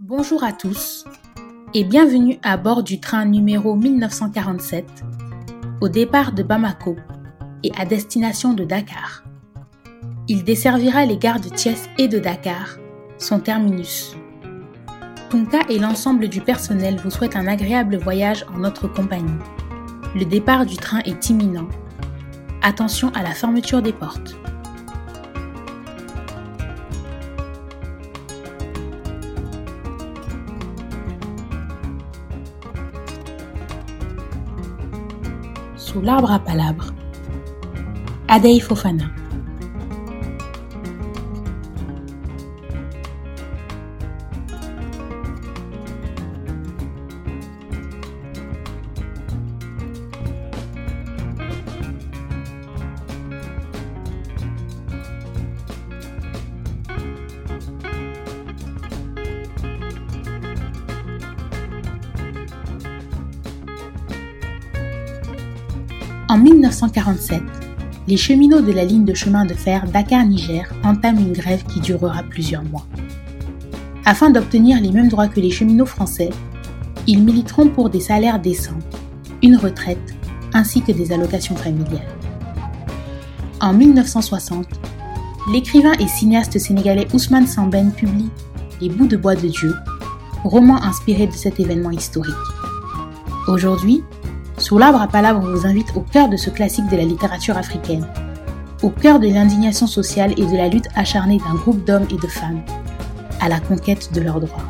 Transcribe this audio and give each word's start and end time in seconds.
Bonjour 0.00 0.44
à 0.44 0.52
tous 0.52 1.04
et 1.74 1.82
bienvenue 1.82 2.38
à 2.44 2.56
bord 2.56 2.84
du 2.84 3.00
train 3.00 3.24
numéro 3.24 3.74
1947 3.74 4.86
au 5.80 5.88
départ 5.88 6.30
de 6.30 6.44
Bamako 6.44 6.94
et 7.64 7.72
à 7.76 7.84
destination 7.84 8.54
de 8.54 8.62
Dakar. 8.62 9.24
Il 10.28 10.44
desservira 10.44 11.04
les 11.04 11.16
gares 11.16 11.40
de 11.40 11.48
Thiès 11.48 11.88
et 11.98 12.06
de 12.06 12.20
Dakar, 12.20 12.78
son 13.18 13.40
terminus. 13.40 14.14
Tunka 15.30 15.62
et 15.68 15.80
l'ensemble 15.80 16.28
du 16.28 16.42
personnel 16.42 17.00
vous 17.02 17.10
souhaitent 17.10 17.34
un 17.34 17.48
agréable 17.48 17.96
voyage 17.96 18.46
en 18.54 18.58
notre 18.58 18.86
compagnie. 18.86 19.42
Le 20.14 20.24
départ 20.26 20.64
du 20.64 20.76
train 20.76 21.00
est 21.00 21.28
imminent. 21.28 21.68
Attention 22.62 23.10
à 23.16 23.24
la 23.24 23.32
fermeture 23.32 23.82
des 23.82 23.92
portes. 23.92 24.36
L'arbre 36.02 36.32
à 36.32 36.38
palabres. 36.38 36.92
Adei 38.28 38.60
Fofana. 38.60 39.04
En 66.30 66.36
1947, 66.36 67.40
les 68.06 68.18
cheminots 68.18 68.60
de 68.60 68.70
la 68.70 68.84
ligne 68.84 69.06
de 69.06 69.14
chemin 69.14 69.46
de 69.46 69.54
fer 69.54 69.86
Dakar-Niger 69.90 70.70
entament 70.84 71.20
une 71.20 71.32
grève 71.32 71.64
qui 71.64 71.80
durera 71.80 72.22
plusieurs 72.22 72.64
mois. 72.64 72.86
Afin 74.04 74.28
d'obtenir 74.28 74.78
les 74.78 74.92
mêmes 74.92 75.08
droits 75.08 75.28
que 75.28 75.40
les 75.40 75.50
cheminots 75.50 75.86
français, 75.86 76.28
ils 77.06 77.22
militeront 77.22 77.68
pour 77.70 77.88
des 77.88 78.00
salaires 78.00 78.40
décents, 78.40 78.78
une 79.42 79.56
retraite 79.56 80.14
ainsi 80.52 80.82
que 80.82 80.92
des 80.92 81.12
allocations 81.12 81.56
familiales. 81.56 82.06
En 83.62 83.72
1960, 83.72 84.66
l'écrivain 85.50 85.94
et 85.98 86.08
cinéaste 86.08 86.58
sénégalais 86.58 87.08
Ousmane 87.14 87.46
Samben 87.46 87.90
publie 87.90 88.28
Les 88.82 88.90
bouts 88.90 89.06
de 89.08 89.16
bois 89.16 89.34
de 89.34 89.48
Dieu, 89.48 89.74
roman 90.44 90.82
inspiré 90.82 91.26
de 91.26 91.32
cet 91.32 91.58
événement 91.58 91.90
historique. 91.90 92.34
Aujourd'hui, 93.46 94.02
sous 94.58 94.78
l'arbre 94.78 95.00
à 95.00 95.06
palabres 95.06 95.40
vous 95.40 95.66
invite 95.66 95.96
au 95.96 96.00
cœur 96.00 96.28
de 96.28 96.36
ce 96.36 96.50
classique 96.50 96.88
de 96.88 96.96
la 96.96 97.04
littérature 97.04 97.56
africaine, 97.56 98.06
au 98.82 98.90
cœur 98.90 99.18
de 99.20 99.28
l'indignation 99.28 99.86
sociale 99.86 100.32
et 100.36 100.46
de 100.46 100.56
la 100.56 100.68
lutte 100.68 100.88
acharnée 100.94 101.38
d'un 101.38 101.54
groupe 101.54 101.84
d'hommes 101.84 102.06
et 102.10 102.16
de 102.16 102.26
femmes 102.26 102.62
à 103.40 103.48
la 103.48 103.60
conquête 103.60 104.12
de 104.12 104.20
leurs 104.20 104.40
droits. 104.40 104.67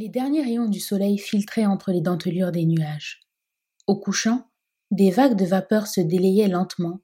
Les 0.00 0.08
derniers 0.08 0.42
rayons 0.42 0.68
du 0.68 0.78
soleil 0.78 1.18
filtraient 1.18 1.66
entre 1.66 1.90
les 1.90 2.00
dentelures 2.00 2.52
des 2.52 2.66
nuages. 2.66 3.18
Au 3.88 3.98
couchant, 3.98 4.48
des 4.92 5.10
vagues 5.10 5.34
de 5.34 5.44
vapeur 5.44 5.88
se 5.88 6.00
délayaient 6.00 6.46
lentement, 6.46 7.00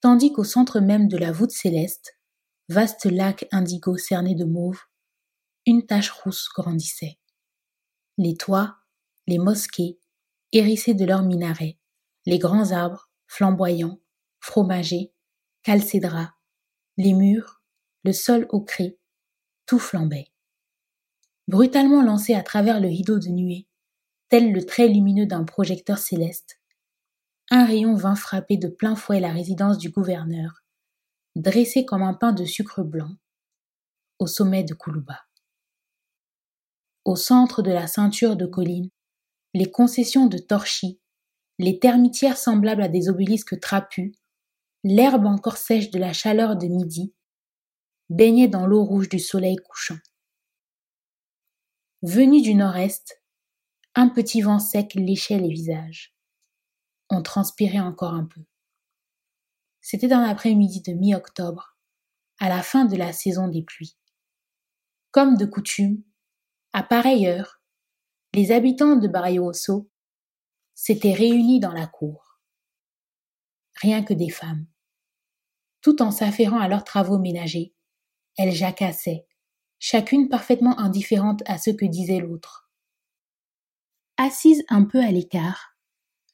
tandis 0.00 0.32
qu'au 0.32 0.44
centre 0.44 0.80
même 0.80 1.08
de 1.08 1.18
la 1.18 1.30
voûte 1.30 1.50
céleste, 1.50 2.18
vaste 2.70 3.04
lac 3.04 3.46
indigo 3.52 3.98
cerné 3.98 4.34
de 4.34 4.46
mauve, 4.46 4.80
une 5.66 5.84
tache 5.84 6.08
rousse 6.08 6.48
grandissait. 6.56 7.18
Les 8.16 8.34
toits, 8.34 8.78
les 9.26 9.36
mosquées, 9.36 10.00
hérissés 10.52 10.94
de 10.94 11.04
leurs 11.04 11.24
minarets, 11.24 11.78
les 12.24 12.38
grands 12.38 12.72
arbres, 12.72 13.10
flamboyants, 13.26 14.00
fromagés, 14.40 15.12
calcédras, 15.64 16.30
les 16.96 17.12
murs, 17.12 17.62
le 18.04 18.14
sol 18.14 18.46
ocré, 18.48 18.98
tout 19.66 19.78
flambait 19.78 20.30
brutalement 21.48 22.02
lancé 22.02 22.34
à 22.34 22.42
travers 22.42 22.78
le 22.78 22.88
rideau 22.88 23.18
de 23.18 23.28
nuée, 23.28 23.66
tel 24.28 24.52
le 24.52 24.64
trait 24.64 24.86
lumineux 24.86 25.24
d'un 25.24 25.44
projecteur 25.44 25.96
céleste. 25.96 26.60
Un 27.50 27.64
rayon 27.64 27.94
vint 27.94 28.14
frapper 28.14 28.58
de 28.58 28.68
plein 28.68 28.94
fouet 28.94 29.18
la 29.18 29.32
résidence 29.32 29.78
du 29.78 29.88
gouverneur, 29.88 30.62
dressé 31.34 31.86
comme 31.86 32.02
un 32.02 32.12
pain 32.12 32.32
de 32.32 32.44
sucre 32.44 32.82
blanc, 32.82 33.16
au 34.18 34.26
sommet 34.26 34.62
de 34.62 34.74
Koulouba. 34.74 35.20
Au 37.06 37.16
centre 37.16 37.62
de 37.62 37.70
la 37.70 37.86
ceinture 37.86 38.36
de 38.36 38.44
collines, 38.44 38.90
les 39.54 39.70
concessions 39.70 40.26
de 40.26 40.36
torchis, 40.36 41.00
les 41.58 41.78
termitières 41.78 42.36
semblables 42.36 42.82
à 42.82 42.88
des 42.88 43.08
obélisques 43.08 43.58
trapus, 43.58 44.12
l'herbe 44.84 45.24
encore 45.24 45.56
sèche 45.56 45.90
de 45.90 45.98
la 45.98 46.12
chaleur 46.12 46.56
de 46.56 46.66
midi, 46.66 47.14
baignaient 48.10 48.48
dans 48.48 48.66
l'eau 48.66 48.84
rouge 48.84 49.08
du 49.08 49.18
soleil 49.18 49.56
couchant. 49.56 49.98
Venu 52.02 52.42
du 52.42 52.54
nord-est, 52.54 53.20
un 53.96 54.08
petit 54.08 54.40
vent 54.40 54.60
sec 54.60 54.94
léchait 54.94 55.38
les 55.38 55.48
visages. 55.48 56.14
On 57.10 57.22
transpirait 57.22 57.80
encore 57.80 58.14
un 58.14 58.24
peu. 58.24 58.42
C'était 59.80 60.12
un 60.12 60.22
après-midi 60.22 60.80
de 60.82 60.92
mi-octobre, 60.92 61.76
à 62.38 62.48
la 62.48 62.62
fin 62.62 62.84
de 62.84 62.96
la 62.96 63.12
saison 63.12 63.48
des 63.48 63.64
pluies. 63.64 63.96
Comme 65.10 65.36
de 65.36 65.44
coutume, 65.44 66.04
à 66.72 66.84
pareille 66.84 67.26
heure, 67.26 67.60
les 68.32 68.52
habitants 68.52 68.94
de 68.94 69.08
Barrioso 69.08 69.90
s'étaient 70.76 71.14
réunis 71.14 71.58
dans 71.58 71.72
la 71.72 71.88
cour. 71.88 72.38
Rien 73.82 74.04
que 74.04 74.14
des 74.14 74.30
femmes. 74.30 74.66
Tout 75.80 76.00
en 76.00 76.12
s'affairant 76.12 76.60
à 76.60 76.68
leurs 76.68 76.84
travaux 76.84 77.18
ménagers, 77.18 77.74
elles 78.36 78.52
jacassaient, 78.52 79.27
chacune 79.78 80.28
parfaitement 80.28 80.78
indifférente 80.78 81.42
à 81.46 81.58
ce 81.58 81.70
que 81.70 81.86
disait 81.86 82.20
l'autre. 82.20 82.70
Assise 84.16 84.64
un 84.68 84.84
peu 84.84 85.00
à 85.00 85.10
l'écart, 85.10 85.76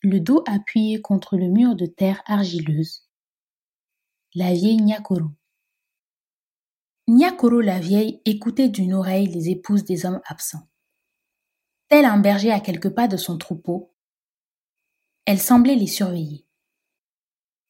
le 0.02 0.20
dos 0.20 0.42
appuyé 0.46 1.00
contre 1.00 1.36
le 1.36 1.48
mur 1.48 1.76
de 1.76 1.86
terre 1.86 2.22
argileuse, 2.26 3.08
la 4.34 4.52
vieille 4.52 4.80
Nyakoro. 4.80 5.30
Nyakoro 7.06 7.60
la 7.60 7.80
vieille 7.80 8.22
écoutait 8.24 8.70
d'une 8.70 8.94
oreille 8.94 9.26
les 9.26 9.50
épouses 9.50 9.84
des 9.84 10.06
hommes 10.06 10.22
absents. 10.26 10.68
Tel 11.88 12.06
un 12.06 12.18
berger 12.18 12.50
à 12.50 12.60
quelques 12.60 12.88
pas 12.88 13.08
de 13.08 13.18
son 13.18 13.36
troupeau, 13.36 13.94
elle 15.26 15.40
semblait 15.40 15.76
les 15.76 15.86
surveiller. 15.86 16.46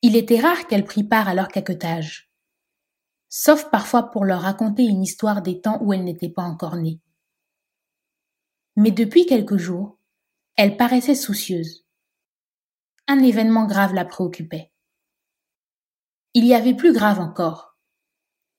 Il 0.02 0.16
était 0.16 0.40
rare 0.40 0.66
qu'elle 0.66 0.84
prît 0.84 1.04
part 1.04 1.28
à 1.28 1.34
leur 1.34 1.48
caquetage 1.48 2.33
sauf 3.36 3.68
parfois 3.68 4.12
pour 4.12 4.24
leur 4.24 4.42
raconter 4.42 4.84
une 4.84 5.02
histoire 5.02 5.42
des 5.42 5.60
temps 5.60 5.82
où 5.82 5.92
elle 5.92 6.04
n'était 6.04 6.28
pas 6.28 6.44
encore 6.44 6.76
née. 6.76 7.00
Mais 8.76 8.92
depuis 8.92 9.26
quelques 9.26 9.56
jours, 9.56 9.98
elle 10.54 10.76
paraissait 10.76 11.16
soucieuse. 11.16 11.84
Un 13.08 13.24
événement 13.24 13.66
grave 13.66 13.92
la 13.92 14.04
préoccupait. 14.04 14.70
Il 16.34 16.44
y 16.44 16.54
avait 16.54 16.76
plus 16.76 16.92
grave 16.92 17.18
encore. 17.18 17.76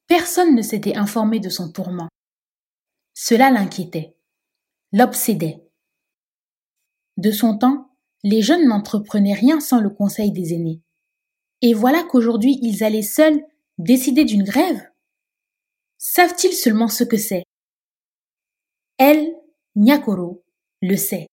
Personne 0.07 0.54
ne 0.56 0.62
s'était 0.62 0.98
informé 0.98 1.39
de 1.39 1.48
son 1.48 1.72
tourment. 1.72 2.10
Cela 3.13 3.51
l'inquiétait, 3.51 4.18
l'obsédait. 4.92 5.66
De 7.16 7.31
son 7.31 7.57
temps, 7.57 7.95
les 8.24 8.42
jeunes 8.42 8.68
n'entreprenaient 8.68 9.36
rien 9.36 9.62
sans 9.62 9.80
le 9.80 9.89
conseil 9.89 10.33
des 10.33 10.54
aînés. 10.54 10.81
Et 11.62 11.74
voilà 11.74 12.04
qu'aujourd'hui 12.04 12.60
ils 12.62 12.83
allaient 12.83 13.01
seuls 13.01 13.42
Décider 13.77 14.24
d'une 14.24 14.44
grève? 14.44 14.89
Savent-ils 15.98 16.54
seulement 16.54 16.88
ce 16.88 17.04
que 17.04 17.18
c'est? 17.18 17.44
Elle, 18.98 19.36
Nyakoro, 19.75 20.45
le 20.81 20.95
sait. 20.95 21.27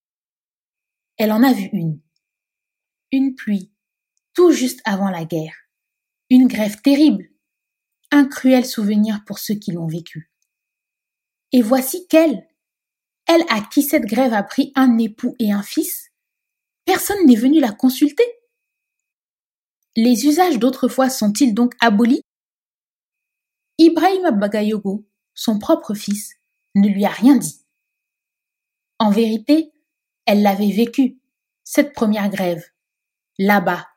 Elle 1.18 1.30
en 1.30 1.44
a 1.44 1.52
vu 1.52 1.68
une. 1.72 2.00
Une 3.12 3.36
pluie, 3.36 3.70
tout 4.34 4.50
juste 4.50 4.80
avant 4.84 5.08
la 5.08 5.24
guerre. 5.24 5.54
Une 6.30 6.48
grève 6.48 6.80
terrible. 6.82 7.30
Un 8.10 8.26
cruel 8.26 8.66
souvenir 8.66 9.22
pour 9.24 9.38
ceux 9.38 9.54
qui 9.54 9.70
l'ont 9.70 9.86
vécu. 9.86 10.32
Et 11.52 11.62
voici 11.62 12.08
qu'elle, 12.08 12.48
elle 13.26 13.44
à 13.50 13.60
qui 13.60 13.82
cette 13.84 14.06
grève 14.06 14.32
a 14.32 14.42
pris 14.42 14.72
un 14.74 14.98
époux 14.98 15.36
et 15.38 15.52
un 15.52 15.62
fils, 15.62 16.10
personne 16.84 17.24
n'est 17.24 17.36
venu 17.36 17.60
la 17.60 17.70
consulter. 17.70 18.26
Les 19.94 20.26
usages 20.26 20.58
d'autrefois 20.58 21.08
sont-ils 21.08 21.54
donc 21.54 21.74
abolis? 21.80 22.22
Ibrahim 23.78 24.38
Bagayogo, 24.38 25.06
son 25.34 25.58
propre 25.58 25.94
fils, 25.94 26.34
ne 26.74 26.88
lui 26.88 27.04
a 27.04 27.10
rien 27.10 27.36
dit. 27.36 27.64
En 28.98 29.10
vérité, 29.10 29.72
elle 30.26 30.42
l'avait 30.42 30.70
vécu, 30.70 31.18
cette 31.64 31.92
première 31.92 32.28
grève, 32.28 32.64
là-bas, 33.38 33.88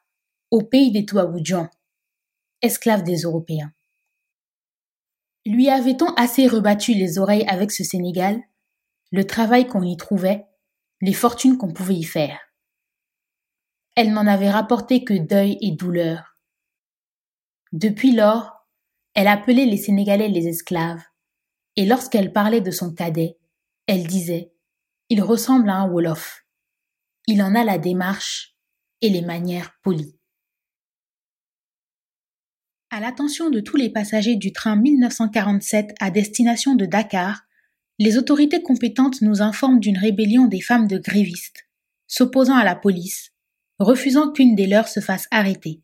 au 0.52 0.64
pays 0.64 0.92
des 0.92 1.06
Touaboudjan, 1.06 1.70
esclave 2.62 3.04
des 3.04 3.22
Européens. 3.22 3.72
Lui 5.46 5.70
avait-on 5.70 6.12
assez 6.16 6.48
rebattu 6.48 6.94
les 6.94 7.20
oreilles 7.20 7.46
avec 7.48 7.72
ce 7.72 7.84
Sénégal, 7.84 8.42
le 9.12 9.28
travail 9.28 9.68
qu'on 9.68 9.84
y 9.84 9.96
trouvait, 9.98 10.48
les 11.02 11.14
fortunes 11.14 11.58
qu'on 11.58 11.72
pouvait 11.72 11.96
y 11.96 12.04
faire? 12.04 12.40
Elle 13.96 14.12
n'en 14.12 14.26
avait 14.26 14.50
rapporté 14.50 15.04
que 15.04 15.14
deuil 15.14 15.58
et 15.62 15.72
douleur. 15.72 16.38
Depuis 17.72 18.12
lors, 18.12 18.55
elle 19.16 19.28
appelait 19.28 19.66
les 19.66 19.78
Sénégalais 19.78 20.28
les 20.28 20.48
esclaves, 20.48 21.02
et 21.78 21.86
lorsqu'elle 21.86 22.34
parlait 22.34 22.62
de 22.62 22.72
son 22.72 22.94
cadet, 22.94 23.38
elle 23.88 24.06
disait 24.06 24.52
Il 25.10 25.22
ressemble 25.22 25.70
à 25.70 25.76
un 25.76 25.90
Wolof. 25.90 26.46
Il 27.28 27.42
en 27.42 27.56
a 27.56 27.64
la 27.64 27.78
démarche 27.78 28.56
et 29.02 29.10
les 29.10 29.22
manières 29.22 29.72
polies. 29.82 30.20
À 32.92 33.00
l'attention 33.00 33.50
de 33.50 33.62
tous 33.62 33.78
les 33.78 33.90
passagers 33.90 34.36
du 34.36 34.54
train 34.54 34.76
1947 34.76 35.96
à 36.00 36.12
destination 36.12 36.76
de 36.76 36.86
Dakar, 36.86 37.42
les 38.00 38.18
autorités 38.18 38.62
compétentes 38.62 39.22
nous 39.22 39.42
informent 39.42 39.80
d'une 39.80 39.98
rébellion 39.98 40.46
des 40.46 40.62
femmes 40.62 40.88
de 40.88 40.98
grévistes, 40.98 41.68
s'opposant 42.08 42.56
à 42.56 42.66
la 42.66 42.76
police, 42.76 43.32
refusant 43.80 44.32
qu'une 44.32 44.56
des 44.56 44.68
leurs 44.68 44.88
se 44.90 45.00
fasse 45.00 45.28
arrêter. 45.32 45.82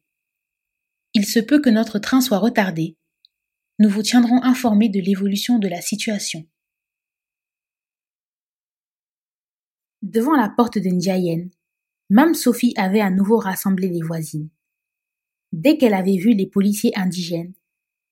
Il 1.13 1.25
se 1.25 1.39
peut 1.39 1.59
que 1.59 1.69
notre 1.69 1.99
train 1.99 2.21
soit 2.21 2.37
retardé, 2.37 2.97
nous 3.81 3.89
vous 3.89 4.03
tiendrons 4.03 4.43
informés 4.43 4.89
de 4.89 4.99
l'évolution 4.99 5.57
de 5.57 5.67
la 5.67 5.81
situation. 5.81 6.45
Devant 10.03 10.35
la 10.35 10.49
porte 10.49 10.77
de 10.77 10.87
Ndiayen, 10.87 11.49
Mme 12.11 12.35
Sophie 12.35 12.75
avait 12.77 13.01
à 13.01 13.09
nouveau 13.09 13.37
rassemblé 13.37 13.87
les 13.89 14.03
voisines. 14.03 14.51
Dès 15.51 15.79
qu'elle 15.79 15.95
avait 15.95 16.17
vu 16.17 16.35
les 16.35 16.45
policiers 16.45 16.91
indigènes, 16.95 17.55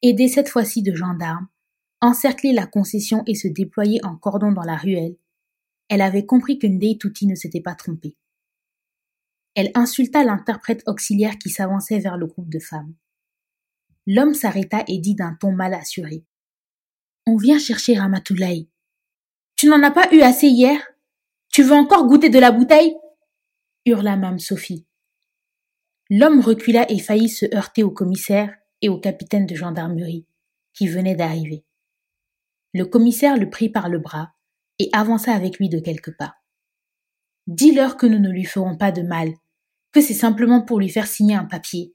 aidés 0.01 0.27
cette 0.27 0.49
fois-ci 0.49 0.81
de 0.81 0.95
gendarmes, 0.95 1.47
encercler 2.01 2.51
la 2.51 2.65
concession 2.65 3.21
et 3.27 3.35
se 3.35 3.47
déployer 3.47 4.03
en 4.03 4.15
cordon 4.15 4.51
dans 4.51 4.63
la 4.63 4.75
ruelle, 4.75 5.17
elle 5.87 6.01
avait 6.01 6.25
compris 6.25 6.57
que 6.57 6.65
Ndei 6.65 6.97
Tuti 6.97 7.27
ne 7.27 7.35
s'était 7.35 7.61
pas 7.61 7.75
trompée. 7.75 8.15
Elle 9.53 9.69
insulta 9.75 10.23
l'interprète 10.23 10.81
auxiliaire 10.87 11.37
qui 11.37 11.51
s'avançait 11.51 11.99
vers 11.99 12.17
le 12.17 12.25
groupe 12.25 12.49
de 12.49 12.59
femmes. 12.59 12.95
L'homme 14.11 14.33
s'arrêta 14.33 14.83
et 14.87 14.97
dit 14.97 15.13
d'un 15.13 15.35
ton 15.39 15.51
mal 15.51 15.71
assuré. 15.75 16.25
On 17.27 17.35
vient 17.35 17.59
chercher 17.59 17.95
Ramatoulaye. 17.95 18.67
Tu 19.55 19.67
n'en 19.67 19.83
as 19.83 19.91
pas 19.91 20.11
eu 20.11 20.21
assez 20.21 20.47
hier? 20.47 20.81
Tu 21.53 21.61
veux 21.61 21.75
encore 21.75 22.07
goûter 22.07 22.31
de 22.31 22.39
la 22.39 22.51
bouteille? 22.51 22.95
hurla 23.85 24.17
Mme 24.17 24.39
Sophie. 24.39 24.87
L'homme 26.09 26.39
recula 26.39 26.91
et 26.91 26.97
faillit 26.97 27.29
se 27.29 27.45
heurter 27.55 27.83
au 27.83 27.91
commissaire 27.91 28.51
et 28.81 28.89
au 28.89 28.99
capitaine 28.99 29.45
de 29.45 29.53
gendarmerie, 29.53 30.25
qui 30.73 30.87
venait 30.87 31.15
d'arriver. 31.15 31.63
Le 32.73 32.85
commissaire 32.85 33.37
le 33.37 33.51
prit 33.51 33.69
par 33.69 33.89
le 33.89 33.99
bras 33.99 34.33
et 34.79 34.89
avança 34.91 35.35
avec 35.35 35.59
lui 35.59 35.69
de 35.69 35.77
quelques 35.77 36.17
pas. 36.17 36.33
Dis-leur 37.45 37.95
que 37.95 38.07
nous 38.07 38.17
ne 38.17 38.31
lui 38.31 38.45
ferons 38.45 38.75
pas 38.75 38.91
de 38.91 39.03
mal, 39.03 39.35
que 39.91 40.01
c'est 40.01 40.15
simplement 40.15 40.63
pour 40.63 40.79
lui 40.79 40.89
faire 40.89 41.05
signer 41.05 41.35
un 41.35 41.45
papier, 41.45 41.93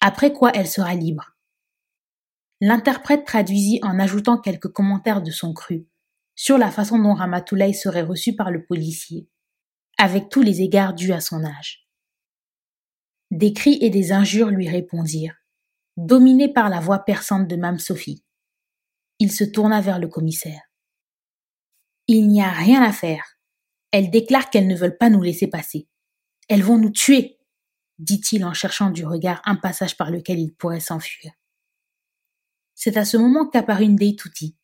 après 0.00 0.32
quoi 0.32 0.52
elle 0.54 0.66
sera 0.66 0.94
libre. 0.94 1.36
L'interprète 2.60 3.24
traduisit 3.24 3.80
en 3.82 3.98
ajoutant 3.98 4.38
quelques 4.38 4.68
commentaires 4.68 5.22
de 5.22 5.30
son 5.30 5.54
cru 5.54 5.86
sur 6.34 6.58
la 6.58 6.70
façon 6.70 6.98
dont 6.98 7.14
Ramatoulaye 7.14 7.74
serait 7.74 8.02
reçu 8.02 8.34
par 8.34 8.50
le 8.50 8.64
policier, 8.64 9.28
avec 9.98 10.28
tous 10.30 10.42
les 10.42 10.62
égards 10.62 10.94
dus 10.94 11.12
à 11.12 11.20
son 11.20 11.44
âge. 11.44 11.86
Des 13.30 13.52
cris 13.52 13.78
et 13.82 13.90
des 13.90 14.12
injures 14.12 14.48
lui 14.48 14.68
répondirent, 14.68 15.36
dominés 15.96 16.52
par 16.52 16.70
la 16.70 16.80
voix 16.80 17.00
perçante 17.00 17.46
de 17.46 17.56
Mame 17.56 17.78
Sophie. 17.78 18.24
Il 19.18 19.30
se 19.30 19.44
tourna 19.44 19.80
vers 19.80 19.98
le 19.98 20.08
commissaire. 20.08 20.62
Il 22.06 22.28
n'y 22.28 22.42
a 22.42 22.50
rien 22.50 22.82
à 22.82 22.92
faire. 22.92 23.38
Elles 23.90 24.10
déclarent 24.10 24.50
qu'elles 24.50 24.66
ne 24.66 24.76
veulent 24.76 24.98
pas 24.98 25.10
nous 25.10 25.22
laisser 25.22 25.46
passer. 25.46 25.88
Elles 26.48 26.62
vont 26.62 26.78
nous 26.78 26.90
tuer, 26.90 27.38
dit-il 27.98 28.44
en 28.44 28.54
cherchant 28.54 28.90
du 28.90 29.04
regard 29.04 29.42
un 29.44 29.56
passage 29.56 29.96
par 29.96 30.10
lequel 30.10 30.38
il 30.38 30.54
pourrait 30.54 30.80
s'enfuir. 30.80 31.32
C'est 32.82 32.96
à 32.96 33.04
ce 33.04 33.18
moment 33.18 33.46
qu'apparut 33.46 33.84
une 33.84 33.96
Deituti, 33.96 34.56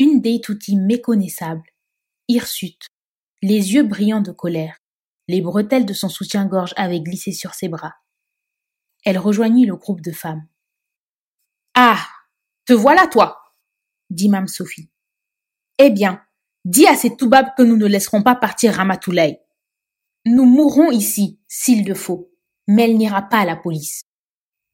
une 0.00 0.20
Deituti 0.20 0.74
méconnaissable, 0.74 1.62
hirsute, 2.26 2.88
les 3.42 3.74
yeux 3.74 3.84
brillants 3.84 4.22
de 4.22 4.32
colère, 4.32 4.78
les 5.28 5.40
bretelles 5.40 5.86
de 5.86 5.92
son 5.92 6.08
soutien-gorge 6.08 6.74
avaient 6.76 7.00
glissé 7.00 7.30
sur 7.30 7.54
ses 7.54 7.68
bras. 7.68 7.94
Elle 9.04 9.18
rejoignit 9.18 9.66
le 9.66 9.76
groupe 9.76 10.00
de 10.00 10.10
femmes. 10.10 10.48
Ah. 11.74 12.04
Te 12.64 12.72
voilà, 12.72 13.06
toi. 13.06 13.54
dit 14.10 14.28
Mame 14.28 14.48
Sophie. 14.48 14.90
Eh 15.78 15.90
bien, 15.90 16.24
dis 16.64 16.88
à 16.88 16.96
ces 16.96 17.16
toubabs 17.16 17.54
que 17.56 17.62
nous 17.62 17.76
ne 17.76 17.86
laisserons 17.86 18.24
pas 18.24 18.34
partir 18.34 18.74
Ramatoulaye. 18.74 19.38
Nous 20.26 20.44
mourrons 20.44 20.90
ici, 20.90 21.38
s'il 21.46 21.86
le 21.86 21.94
faut, 21.94 22.32
mais 22.66 22.90
elle 22.90 22.96
n'ira 22.96 23.22
pas 23.22 23.38
à 23.38 23.44
la 23.44 23.54
police. 23.54 24.02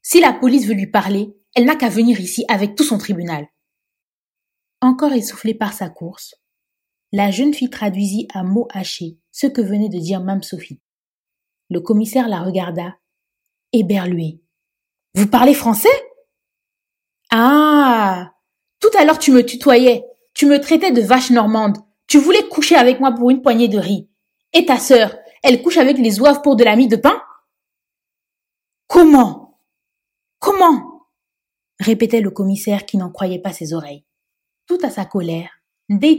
Si 0.01 0.19
la 0.19 0.33
police 0.33 0.67
veut 0.67 0.73
lui 0.73 0.87
parler, 0.87 1.37
elle 1.55 1.65
n'a 1.65 1.77
qu'à 1.77 1.89
venir 1.89 2.21
ici 2.21 2.45
avec 2.49 2.75
tout 2.77 2.85
son 2.85 2.99
tribunal. 2.99 3.49
Encore 4.81 5.13
essoufflée 5.13 5.55
par 5.55 5.73
sa 5.73 5.91
course, 5.91 6.35
la 7.13 7.31
jeune 7.31 7.53
fille 7.53 7.71
traduisit 7.71 8.29
à 8.33 8.43
mots 8.43 8.69
hachés 8.73 9.19
ce 9.31 9.47
que 9.47 9.61
venait 9.61 9.89
de 9.89 9.99
dire 9.99 10.21
Mme 10.21 10.43
Sophie. 10.43 10.81
Le 11.69 11.81
commissaire 11.81 12.29
la 12.29 12.43
regarda, 12.43 12.97
éberlué. 13.73 14.41
Vous 15.15 15.27
parlez 15.27 15.55
français? 15.55 15.89
Ah! 17.31 18.33
Tout 18.81 18.91
à 18.99 19.05
l'heure 19.05 19.19
tu 19.19 19.33
me 19.33 19.45
tutoyais, 19.45 20.05
tu 20.35 20.47
me 20.47 20.61
traitais 20.61 20.93
de 20.93 21.03
vache 21.03 21.31
normande, 21.31 21.79
tu 22.07 22.19
voulais 22.19 22.49
coucher 22.49 22.77
avec 22.77 23.01
moi 23.01 23.13
pour 23.13 23.31
une 23.31 23.43
poignée 23.43 23.69
de 23.69 23.79
riz. 23.79 24.09
Et 24.53 24.67
ta 24.67 24.79
sœur, 24.79 25.17
elle 25.43 25.63
couche 25.63 25.77
avec 25.77 25.99
les 25.99 26.21
oeufs 26.21 26.43
pour 26.43 26.57
de 26.57 26.65
la 26.65 26.77
mie 26.77 26.89
de 26.89 26.97
pain? 26.97 27.23
Comment? 28.87 29.61
Comment? 30.39 31.00
Répétait 31.81 32.21
le 32.21 32.31
commissaire 32.31 32.87
qui 32.87 32.99
n'en 32.99 33.11
croyait 33.11 33.39
pas 33.39 33.53
ses 33.53 33.73
oreilles. 33.73 34.05
Tout 34.67 34.79
à 34.83 34.91
sa 34.91 35.05
colère, 35.05 35.51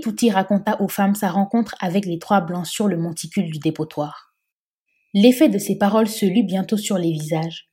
Tuti 0.01 0.30
raconta 0.30 0.82
aux 0.82 0.89
femmes 0.89 1.15
sa 1.15 1.30
rencontre 1.30 1.75
avec 1.80 2.06
les 2.06 2.20
trois 2.20 2.41
blancs 2.41 2.65
sur 2.65 2.88
le 2.88 2.98
monticule 2.98 3.50
du 3.50 3.60
dépotoir. 3.60 4.36
L'effet 5.13 5.48
de 5.48 5.58
ces 5.58 5.77
paroles 5.77 6.10
se 6.10 6.25
lut 6.25 6.44
bientôt 6.44 6.77
sur 6.77 6.98
les 6.98 7.12
visages, 7.12 7.70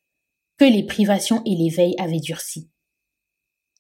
que 0.58 0.64
les 0.64 0.84
privations 0.84 1.42
et 1.44 1.56
les 1.56 1.70
veilles 1.70 1.96
avaient 1.98 2.20
durci. 2.20 2.70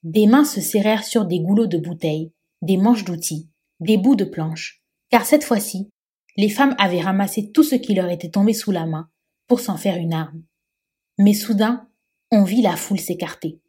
Des 0.02 0.26
mains 0.26 0.44
se 0.44 0.60
serrèrent 0.60 1.04
sur 1.04 1.26
des 1.26 1.40
goulots 1.40 1.66
de 1.66 1.78
bouteilles, 1.78 2.32
des 2.62 2.76
manches 2.76 3.04
d'outils, 3.04 3.50
des 3.80 3.98
bouts 3.98 4.16
de 4.16 4.24
planches, 4.24 4.82
car 5.10 5.24
cette 5.24 5.44
fois-ci, 5.44 5.90
les 6.36 6.48
femmes 6.48 6.74
avaient 6.78 7.00
ramassé 7.00 7.52
tout 7.52 7.62
ce 7.62 7.74
qui 7.74 7.94
leur 7.94 8.08
était 8.10 8.30
tombé 8.30 8.52
sous 8.52 8.70
la 8.70 8.86
main 8.86 9.10
pour 9.46 9.60
s'en 9.60 9.76
faire 9.76 9.96
une 9.96 10.14
arme. 10.14 10.42
Mais 11.18 11.34
soudain, 11.34 11.88
on 12.30 12.44
vit 12.44 12.62
la 12.62 12.76
foule 12.76 13.00
s'écarter 13.00 13.60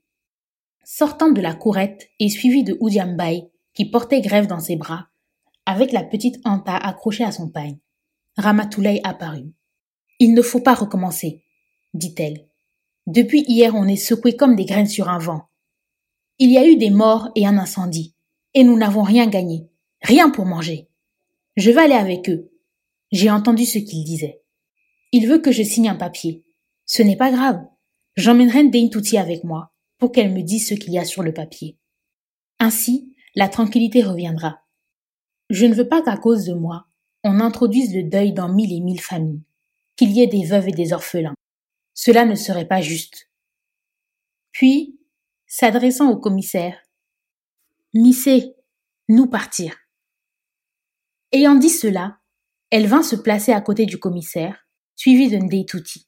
sortant 0.91 1.29
de 1.29 1.39
la 1.39 1.53
courette 1.53 2.09
et 2.17 2.29
suivi 2.29 2.63
de 2.63 2.75
Oudiambaï, 2.79 3.47
qui 3.75 3.85
portait 3.85 4.21
Grève 4.21 4.47
dans 4.47 4.59
ses 4.59 4.75
bras, 4.75 5.09
avec 5.67 5.91
la 5.91 6.03
petite 6.03 6.39
Anta 6.45 6.75
accrochée 6.75 7.23
à 7.23 7.31
son 7.31 7.47
pagne. 7.47 7.77
Ramatoulaye 8.37 8.99
apparut. 9.03 9.53
Il 10.17 10.33
ne 10.33 10.41
faut 10.41 10.61
pas 10.61 10.73
recommencer, 10.73 11.43
dit-elle. 11.93 12.47
Depuis 13.05 13.45
hier, 13.47 13.75
on 13.75 13.87
est 13.87 13.97
secoué 13.97 14.35
comme 14.35 14.55
des 14.55 14.65
graines 14.65 14.87
sur 14.87 15.09
un 15.09 15.19
vent. 15.19 15.49
Il 16.39 16.51
y 16.51 16.57
a 16.57 16.65
eu 16.65 16.75
des 16.75 16.89
morts 16.89 17.29
et 17.35 17.45
un 17.45 17.59
incendie, 17.59 18.15
et 18.55 18.63
nous 18.63 18.75
n'avons 18.75 19.03
rien 19.03 19.27
gagné, 19.27 19.69
rien 20.01 20.31
pour 20.31 20.47
manger. 20.47 20.89
Je 21.55 21.69
vais 21.69 21.81
aller 21.81 21.93
avec 21.93 22.27
eux. 22.31 22.51
J'ai 23.11 23.29
entendu 23.29 23.65
ce 23.65 23.77
qu'ils 23.77 24.05
disaient. 24.05 24.41
Il 25.11 25.27
veut 25.27 25.39
que 25.39 25.51
je 25.51 25.61
signe 25.61 25.89
un 25.89 25.95
papier. 25.95 26.43
Ce 26.87 27.03
n'est 27.03 27.15
pas 27.15 27.29
grave. 27.29 27.63
J'emmènerai 28.15 28.63
Ndeintouti 28.63 29.19
avec 29.19 29.43
moi 29.43 29.71
pour 29.99 30.11
qu'elle 30.11 30.33
me 30.33 30.41
dise 30.41 30.67
ce 30.67 30.73
qu'il 30.73 30.93
y 30.93 30.97
a 30.97 31.05
sur 31.05 31.21
le 31.21 31.33
papier. 31.33 31.77
Ainsi, 32.57 33.15
la 33.35 33.47
tranquillité 33.47 34.01
reviendra. 34.01 34.65
Je 35.49 35.65
ne 35.65 35.75
veux 35.75 35.87
pas 35.87 36.01
qu'à 36.01 36.17
cause 36.17 36.45
de 36.45 36.53
moi, 36.53 36.87
on 37.23 37.39
introduise 37.39 37.93
le 37.93 38.03
deuil 38.03 38.33
dans 38.33 38.49
mille 38.49 38.73
et 38.73 38.79
mille 38.79 39.01
familles, 39.01 39.43
qu'il 39.95 40.11
y 40.11 40.21
ait 40.21 40.27
des 40.27 40.45
veuves 40.45 40.69
et 40.69 40.73
des 40.73 40.93
orphelins. 40.93 41.35
Cela 41.93 42.25
ne 42.25 42.35
serait 42.35 42.67
pas 42.67 42.81
juste. 42.81 43.29
Puis, 44.51 44.99
s'adressant 45.45 46.09
au 46.09 46.17
commissaire, 46.17 46.77
Missé, 47.93 48.55
nous 49.07 49.27
partir. 49.27 49.75
Ayant 51.31 51.55
dit 51.55 51.71
cela, 51.71 52.19
elle 52.69 52.85
vint 52.85 53.01
se 53.01 53.15
placer 53.15 53.51
à 53.51 53.61
côté 53.61 53.87
du 53.87 53.97
commissaire, 53.97 54.67
suivie 54.95 55.29
de 55.29 55.37
Ndeituti. 55.37 56.07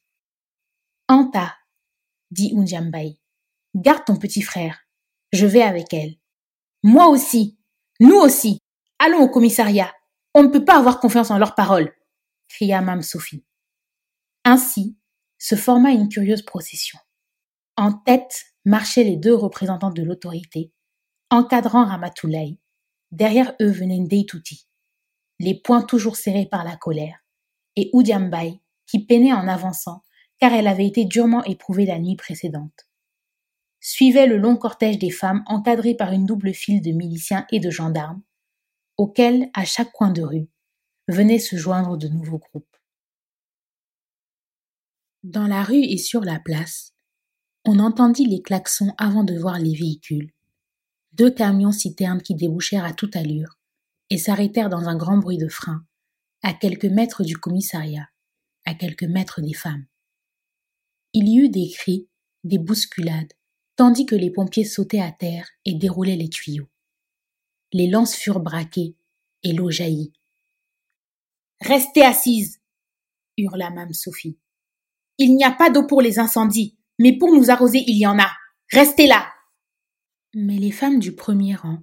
Anta, 1.08 1.56
dit 2.30 2.54
Unjambai, 2.56 3.18
garde 3.74 4.04
ton 4.04 4.16
petit 4.16 4.42
frère. 4.42 4.80
Je 5.32 5.46
vais 5.46 5.62
avec 5.62 5.92
elle. 5.92 6.16
Moi 6.82 7.06
aussi. 7.08 7.58
Nous 8.00 8.16
aussi. 8.16 8.58
Allons 8.98 9.20
au 9.20 9.28
commissariat. 9.28 9.92
On 10.34 10.42
ne 10.42 10.48
peut 10.48 10.64
pas 10.64 10.78
avoir 10.78 11.00
confiance 11.00 11.30
en 11.30 11.38
leurs 11.38 11.54
paroles, 11.54 11.94
cria 12.48 12.80
Mme 12.80 13.02
Sophie. 13.02 13.44
Ainsi 14.44 14.96
se 15.38 15.56
forma 15.56 15.90
une 15.90 16.08
curieuse 16.08 16.42
procession. 16.42 16.98
En 17.76 17.92
tête 17.92 18.44
marchaient 18.64 19.04
les 19.04 19.16
deux 19.16 19.34
représentants 19.34 19.90
de 19.90 20.02
l'autorité, 20.02 20.72
encadrant 21.30 21.84
Ramatoulaye. 21.84 22.58
Derrière 23.10 23.54
eux 23.60 23.70
venait 23.70 23.98
Ndeituti, 23.98 24.66
les 25.38 25.60
poings 25.60 25.82
toujours 25.82 26.16
serrés 26.16 26.46
par 26.46 26.64
la 26.64 26.76
colère, 26.76 27.18
et 27.76 27.90
Oudiambaï, 27.92 28.60
qui 28.86 29.04
peinait 29.04 29.34
en 29.34 29.48
avançant, 29.48 30.02
car 30.38 30.54
elle 30.54 30.66
avait 30.66 30.86
été 30.86 31.04
durement 31.04 31.44
éprouvée 31.44 31.84
la 31.84 31.98
nuit 31.98 32.16
précédente. 32.16 32.86
Suivait 33.84 34.28
le 34.28 34.38
long 34.38 34.56
cortège 34.56 34.96
des 34.96 35.10
femmes 35.10 35.42
encadrées 35.46 35.96
par 35.96 36.12
une 36.12 36.24
double 36.24 36.54
file 36.54 36.80
de 36.80 36.92
miliciens 36.92 37.46
et 37.50 37.58
de 37.58 37.68
gendarmes, 37.68 38.22
auxquels, 38.96 39.50
à 39.54 39.64
chaque 39.64 39.90
coin 39.90 40.12
de 40.12 40.22
rue, 40.22 40.48
venaient 41.08 41.40
se 41.40 41.56
joindre 41.56 41.98
de 41.98 42.06
nouveaux 42.06 42.38
groupes. 42.38 42.76
Dans 45.24 45.48
la 45.48 45.64
rue 45.64 45.82
et 45.82 45.98
sur 45.98 46.20
la 46.20 46.38
place, 46.38 46.94
on 47.64 47.80
entendit 47.80 48.24
les 48.24 48.40
klaxons 48.40 48.94
avant 48.98 49.24
de 49.24 49.36
voir 49.36 49.58
les 49.58 49.74
véhicules. 49.74 50.32
Deux 51.12 51.32
camions 51.32 51.72
citernes 51.72 52.22
qui 52.22 52.36
débouchèrent 52.36 52.84
à 52.84 52.92
toute 52.92 53.16
allure 53.16 53.58
et 54.10 54.16
s'arrêtèrent 54.18 54.70
dans 54.70 54.88
un 54.88 54.96
grand 54.96 55.18
bruit 55.18 55.38
de 55.38 55.48
frein, 55.48 55.84
à 56.42 56.54
quelques 56.54 56.84
mètres 56.84 57.24
du 57.24 57.36
commissariat, 57.36 58.08
à 58.64 58.74
quelques 58.74 59.02
mètres 59.02 59.40
des 59.40 59.54
femmes. 59.54 59.86
Il 61.14 61.28
y 61.28 61.38
eut 61.38 61.48
des 61.48 61.68
cris, 61.68 62.08
des 62.44 62.58
bousculades, 62.58 63.32
tandis 63.76 64.06
que 64.06 64.14
les 64.14 64.30
pompiers 64.30 64.64
sautaient 64.64 65.00
à 65.00 65.12
terre 65.12 65.48
et 65.64 65.74
déroulaient 65.74 66.16
les 66.16 66.28
tuyaux. 66.28 66.68
Les 67.72 67.88
lances 67.88 68.14
furent 68.14 68.40
braquées 68.40 68.96
et 69.42 69.52
l'eau 69.52 69.70
jaillit. 69.70 70.12
Restez 71.60 72.02
assise, 72.02 72.60
hurla 73.36 73.70
Mme 73.70 73.92
Sophie. 73.92 74.38
Il 75.18 75.36
n'y 75.36 75.44
a 75.44 75.52
pas 75.52 75.70
d'eau 75.70 75.86
pour 75.86 76.02
les 76.02 76.18
incendies, 76.18 76.76
mais 76.98 77.16
pour 77.16 77.32
nous 77.32 77.50
arroser 77.50 77.82
il 77.86 77.98
y 77.98 78.06
en 78.06 78.18
a. 78.18 78.30
Restez 78.70 79.06
là. 79.06 79.32
Mais 80.34 80.56
les 80.56 80.70
femmes 80.70 80.98
du 80.98 81.14
premier 81.14 81.54
rang, 81.54 81.78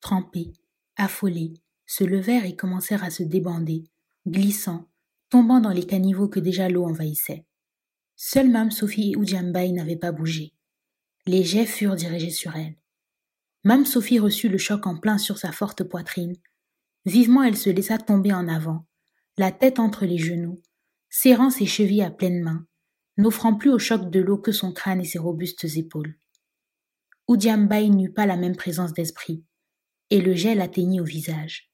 trempées, 0.00 0.52
affolées, 0.96 1.54
se 1.86 2.04
levèrent 2.04 2.44
et 2.44 2.56
commencèrent 2.56 3.04
à 3.04 3.10
se 3.10 3.22
débander, 3.22 3.84
glissant, 4.26 4.88
tombant 5.30 5.60
dans 5.60 5.70
les 5.70 5.86
caniveaux 5.86 6.28
que 6.28 6.40
déjà 6.40 6.68
l'eau 6.68 6.84
envahissait. 6.84 7.44
Seule 8.16 8.50
Mme 8.50 8.70
Sophie 8.70 9.12
et 9.12 9.16
Oudjambaï 9.16 9.72
n'avaient 9.72 9.96
pas 9.96 10.12
bougé. 10.12 10.52
Les 11.26 11.42
jets 11.42 11.66
furent 11.66 11.96
dirigés 11.96 12.30
sur 12.30 12.54
elle. 12.54 12.76
Mme 13.64 13.86
Sophie 13.86 14.18
reçut 14.18 14.50
le 14.50 14.58
choc 14.58 14.86
en 14.86 14.98
plein 14.98 15.16
sur 15.16 15.38
sa 15.38 15.52
forte 15.52 15.82
poitrine. 15.82 16.36
Vivement 17.06 17.42
elle 17.42 17.56
se 17.56 17.70
laissa 17.70 17.96
tomber 17.96 18.32
en 18.32 18.46
avant, 18.46 18.86
la 19.38 19.50
tête 19.50 19.78
entre 19.78 20.04
les 20.04 20.18
genoux, 20.18 20.60
serrant 21.08 21.48
ses 21.48 21.64
chevilles 21.64 22.02
à 22.02 22.10
pleine 22.10 22.42
main, 22.42 22.66
n'offrant 23.16 23.54
plus 23.54 23.70
au 23.70 23.78
choc 23.78 24.10
de 24.10 24.20
l'eau 24.20 24.36
que 24.36 24.52
son 24.52 24.72
crâne 24.72 25.00
et 25.00 25.04
ses 25.04 25.18
robustes 25.18 25.64
épaules. 25.76 26.18
Oudiambaï 27.26 27.88
n'eut 27.88 28.12
pas 28.12 28.26
la 28.26 28.36
même 28.36 28.56
présence 28.56 28.92
d'esprit, 28.92 29.44
et 30.10 30.20
le 30.20 30.34
jet 30.34 30.54
l'atteignit 30.54 31.00
au 31.00 31.04
visage, 31.04 31.72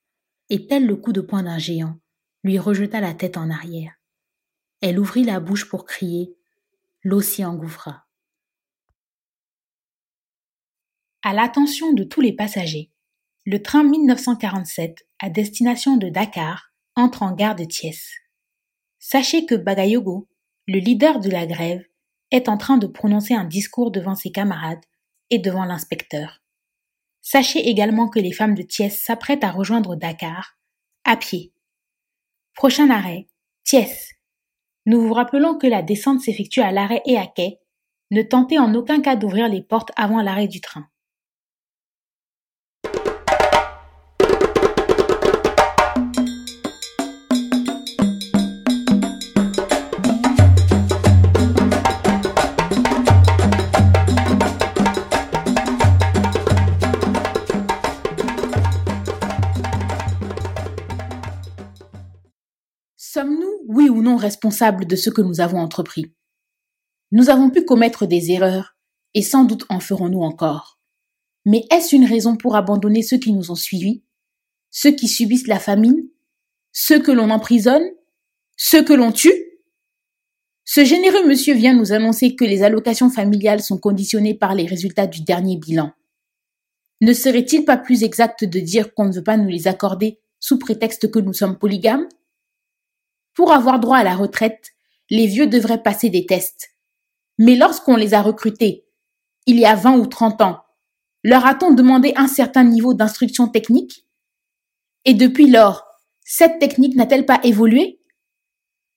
et 0.48 0.68
tel 0.68 0.86
le 0.86 0.94
coup 0.94 1.12
de 1.12 1.20
poing 1.20 1.42
d'un 1.42 1.58
géant, 1.58 1.98
lui 2.44 2.58
rejeta 2.58 3.00
la 3.00 3.14
tête 3.14 3.36
en 3.36 3.50
arrière. 3.50 3.94
Elle 4.80 5.00
ouvrit 5.00 5.24
la 5.24 5.40
bouche 5.40 5.68
pour 5.68 5.84
crier, 5.84 6.36
l'eau 7.02 7.20
s'y 7.20 7.44
engouffra. 7.44 8.06
À 11.22 11.34
l'attention 11.34 11.92
de 11.92 12.02
tous 12.02 12.22
les 12.22 12.32
passagers, 12.32 12.90
le 13.44 13.60
train 13.62 13.82
1947 13.82 15.06
à 15.18 15.28
destination 15.28 15.98
de 15.98 16.08
Dakar 16.08 16.72
entre 16.96 17.22
en 17.22 17.32
gare 17.34 17.54
de 17.54 17.64
Thiès. 17.64 18.10
Sachez 18.98 19.44
que 19.44 19.54
Bagayogo, 19.54 20.30
le 20.66 20.78
leader 20.78 21.20
de 21.20 21.28
la 21.28 21.44
grève, 21.44 21.84
est 22.30 22.48
en 22.48 22.56
train 22.56 22.78
de 22.78 22.86
prononcer 22.86 23.34
un 23.34 23.44
discours 23.44 23.90
devant 23.90 24.14
ses 24.14 24.32
camarades 24.32 24.80
et 25.28 25.38
devant 25.38 25.66
l'inspecteur. 25.66 26.42
Sachez 27.20 27.68
également 27.68 28.08
que 28.08 28.18
les 28.18 28.32
femmes 28.32 28.54
de 28.54 28.62
Thiès 28.62 28.98
s'apprêtent 28.98 29.44
à 29.44 29.50
rejoindre 29.50 29.96
Dakar, 29.96 30.56
à 31.04 31.18
pied. 31.18 31.52
Prochain 32.54 32.88
arrêt, 32.88 33.28
Thiès. 33.64 34.12
Nous 34.86 35.02
vous 35.02 35.12
rappelons 35.12 35.58
que 35.58 35.66
la 35.66 35.82
descente 35.82 36.20
s'effectue 36.20 36.62
à 36.62 36.72
l'arrêt 36.72 37.02
et 37.04 37.18
à 37.18 37.26
quai. 37.26 37.58
Ne 38.10 38.22
tentez 38.22 38.58
en 38.58 38.74
aucun 38.74 39.02
cas 39.02 39.16
d'ouvrir 39.16 39.50
les 39.50 39.62
portes 39.62 39.92
avant 39.96 40.22
l'arrêt 40.22 40.48
du 40.48 40.62
train. 40.62 40.88
Non, 64.00 64.16
responsables 64.16 64.86
de 64.86 64.96
ce 64.96 65.10
que 65.10 65.22
nous 65.22 65.40
avons 65.40 65.58
entrepris. 65.58 66.12
Nous 67.12 67.30
avons 67.30 67.50
pu 67.50 67.64
commettre 67.64 68.06
des 68.06 68.30
erreurs, 68.30 68.76
et 69.14 69.22
sans 69.22 69.44
doute 69.44 69.64
en 69.68 69.80
ferons-nous 69.80 70.22
encore. 70.22 70.78
Mais 71.44 71.64
est-ce 71.70 71.96
une 71.96 72.04
raison 72.04 72.36
pour 72.36 72.56
abandonner 72.56 73.02
ceux 73.02 73.18
qui 73.18 73.32
nous 73.32 73.50
ont 73.50 73.56
suivis? 73.56 74.04
Ceux 74.70 74.92
qui 74.92 75.08
subissent 75.08 75.48
la 75.48 75.58
famine? 75.58 76.08
Ceux 76.72 77.00
que 77.00 77.10
l'on 77.10 77.30
emprisonne? 77.30 77.88
Ceux 78.56 78.84
que 78.84 78.92
l'on 78.92 79.10
tue? 79.10 79.50
Ce 80.64 80.84
généreux 80.84 81.26
monsieur 81.26 81.54
vient 81.54 81.74
nous 81.74 81.92
annoncer 81.92 82.36
que 82.36 82.44
les 82.44 82.62
allocations 82.62 83.10
familiales 83.10 83.62
sont 83.62 83.78
conditionnées 83.78 84.34
par 84.34 84.54
les 84.54 84.66
résultats 84.66 85.08
du 85.08 85.22
dernier 85.22 85.56
bilan. 85.56 85.92
Ne 87.00 87.12
serait-il 87.12 87.64
pas 87.64 87.78
plus 87.78 88.04
exact 88.04 88.44
de 88.44 88.60
dire 88.60 88.94
qu'on 88.94 89.06
ne 89.06 89.12
veut 89.12 89.24
pas 89.24 89.36
nous 89.36 89.48
les 89.48 89.66
accorder 89.66 90.20
sous 90.38 90.58
prétexte 90.58 91.10
que 91.10 91.18
nous 91.18 91.32
sommes 91.32 91.58
polygames? 91.58 92.06
Pour 93.40 93.52
avoir 93.52 93.80
droit 93.80 93.96
à 93.96 94.04
la 94.04 94.16
retraite, 94.16 94.72
les 95.08 95.26
vieux 95.26 95.46
devraient 95.46 95.82
passer 95.82 96.10
des 96.10 96.26
tests. 96.26 96.76
Mais 97.38 97.56
lorsqu'on 97.56 97.96
les 97.96 98.12
a 98.12 98.20
recrutés, 98.20 98.84
il 99.46 99.58
y 99.58 99.64
a 99.64 99.74
20 99.74 99.96
ou 99.96 100.06
30 100.06 100.42
ans, 100.42 100.62
leur 101.24 101.46
a-t-on 101.46 101.72
demandé 101.72 102.12
un 102.16 102.28
certain 102.28 102.64
niveau 102.64 102.92
d'instruction 102.92 103.48
technique? 103.48 104.06
Et 105.06 105.14
depuis 105.14 105.50
lors, 105.50 105.86
cette 106.22 106.58
technique 106.58 106.96
n'a-t-elle 106.96 107.24
pas 107.24 107.40
évolué? 107.42 108.02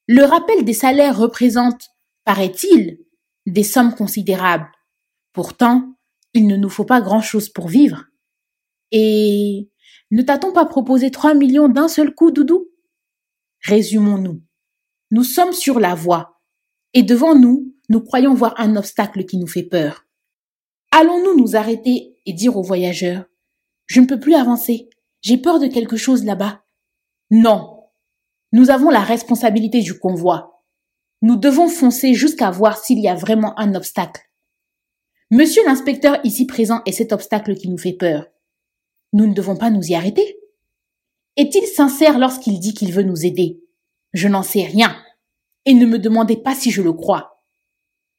Le 0.08 0.24
rappel 0.24 0.62
des 0.66 0.74
salaires 0.74 1.16
représente, 1.16 1.88
paraît-il, 2.26 2.98
des 3.46 3.64
sommes 3.64 3.94
considérables. 3.94 4.70
Pourtant, 5.32 5.96
il 6.34 6.46
ne 6.48 6.56
nous 6.58 6.68
faut 6.68 6.84
pas 6.84 7.00
grand-chose 7.00 7.48
pour 7.48 7.68
vivre. 7.68 8.04
Et 8.90 9.70
ne 10.10 10.20
t'a-t-on 10.20 10.52
pas 10.52 10.66
proposé 10.66 11.10
3 11.10 11.32
millions 11.32 11.70
d'un 11.70 11.88
seul 11.88 12.14
coup, 12.14 12.30
Doudou? 12.30 12.68
Résumons-nous. 13.64 14.42
Nous 15.10 15.24
sommes 15.24 15.54
sur 15.54 15.80
la 15.80 15.94
voie, 15.94 16.40
et 16.92 17.02
devant 17.02 17.34
nous, 17.34 17.74
nous 17.88 18.00
croyons 18.00 18.34
voir 18.34 18.54
un 18.58 18.76
obstacle 18.76 19.24
qui 19.24 19.38
nous 19.38 19.46
fait 19.46 19.62
peur. 19.62 20.06
Allons-nous 20.90 21.38
nous 21.38 21.56
arrêter 21.56 22.14
et 22.26 22.34
dire 22.34 22.58
aux 22.58 22.62
voyageurs 22.62 23.24
Je 23.86 24.00
ne 24.00 24.06
peux 24.06 24.20
plus 24.20 24.34
avancer, 24.34 24.90
j'ai 25.22 25.38
peur 25.38 25.60
de 25.60 25.66
quelque 25.66 25.96
chose 25.96 26.24
là-bas. 26.24 26.62
Non. 27.30 27.88
Nous 28.52 28.70
avons 28.70 28.90
la 28.90 29.00
responsabilité 29.00 29.80
du 29.80 29.98
convoi. 29.98 30.62
Nous 31.22 31.36
devons 31.36 31.68
foncer 31.68 32.12
jusqu'à 32.12 32.50
voir 32.50 32.76
s'il 32.76 33.00
y 33.00 33.08
a 33.08 33.14
vraiment 33.14 33.58
un 33.58 33.74
obstacle. 33.74 34.20
Monsieur 35.30 35.64
l'inspecteur 35.64 36.20
ici 36.22 36.46
présent 36.46 36.82
est 36.84 36.92
cet 36.92 37.12
obstacle 37.12 37.54
qui 37.54 37.70
nous 37.70 37.78
fait 37.78 37.94
peur. 37.94 38.26
Nous 39.14 39.26
ne 39.26 39.32
devons 39.32 39.56
pas 39.56 39.70
nous 39.70 39.82
y 39.82 39.94
arrêter. 39.94 40.36
Est-il 41.36 41.66
sincère 41.66 42.18
lorsqu'il 42.18 42.60
dit 42.60 42.74
qu'il 42.74 42.92
veut 42.92 43.02
nous 43.02 43.26
aider? 43.26 43.60
Je 44.12 44.28
n'en 44.28 44.42
sais 44.42 44.62
rien. 44.62 44.96
Et 45.66 45.74
ne 45.74 45.86
me 45.86 45.98
demandez 45.98 46.36
pas 46.36 46.54
si 46.54 46.70
je 46.70 46.82
le 46.82 46.92
crois. 46.92 47.42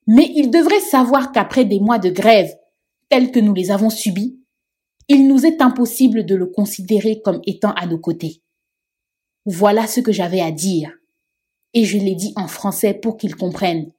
Mais 0.07 0.31
il 0.35 0.51
devrait 0.51 0.81
savoir 0.81 1.31
qu'après 1.31 1.65
des 1.65 1.79
mois 1.79 1.99
de 1.99 2.09
grève, 2.09 2.53
tels 3.09 3.31
que 3.31 3.39
nous 3.39 3.53
les 3.53 3.71
avons 3.71 3.89
subis, 3.89 4.39
il 5.07 5.27
nous 5.27 5.45
est 5.45 5.61
impossible 5.61 6.25
de 6.25 6.35
le 6.35 6.47
considérer 6.47 7.21
comme 7.21 7.41
étant 7.45 7.71
à 7.73 7.85
nos 7.85 7.99
côtés. 7.99 8.41
Voilà 9.45 9.87
ce 9.87 9.99
que 10.01 10.11
j'avais 10.11 10.41
à 10.41 10.51
dire. 10.51 10.91
Et 11.73 11.85
je 11.85 11.97
l'ai 11.97 12.15
dit 12.15 12.33
en 12.35 12.47
français 12.47 12.93
pour 12.93 13.17
qu'ils 13.17 13.35
comprennent. 13.35 13.91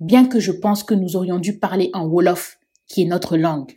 Bien 0.00 0.26
que 0.26 0.38
je 0.38 0.52
pense 0.52 0.84
que 0.84 0.94
nous 0.94 1.16
aurions 1.16 1.38
dû 1.38 1.58
parler 1.58 1.90
en 1.92 2.06
Wolof, 2.06 2.58
qui 2.86 3.02
est 3.02 3.06
notre 3.06 3.36
langue. 3.36 3.72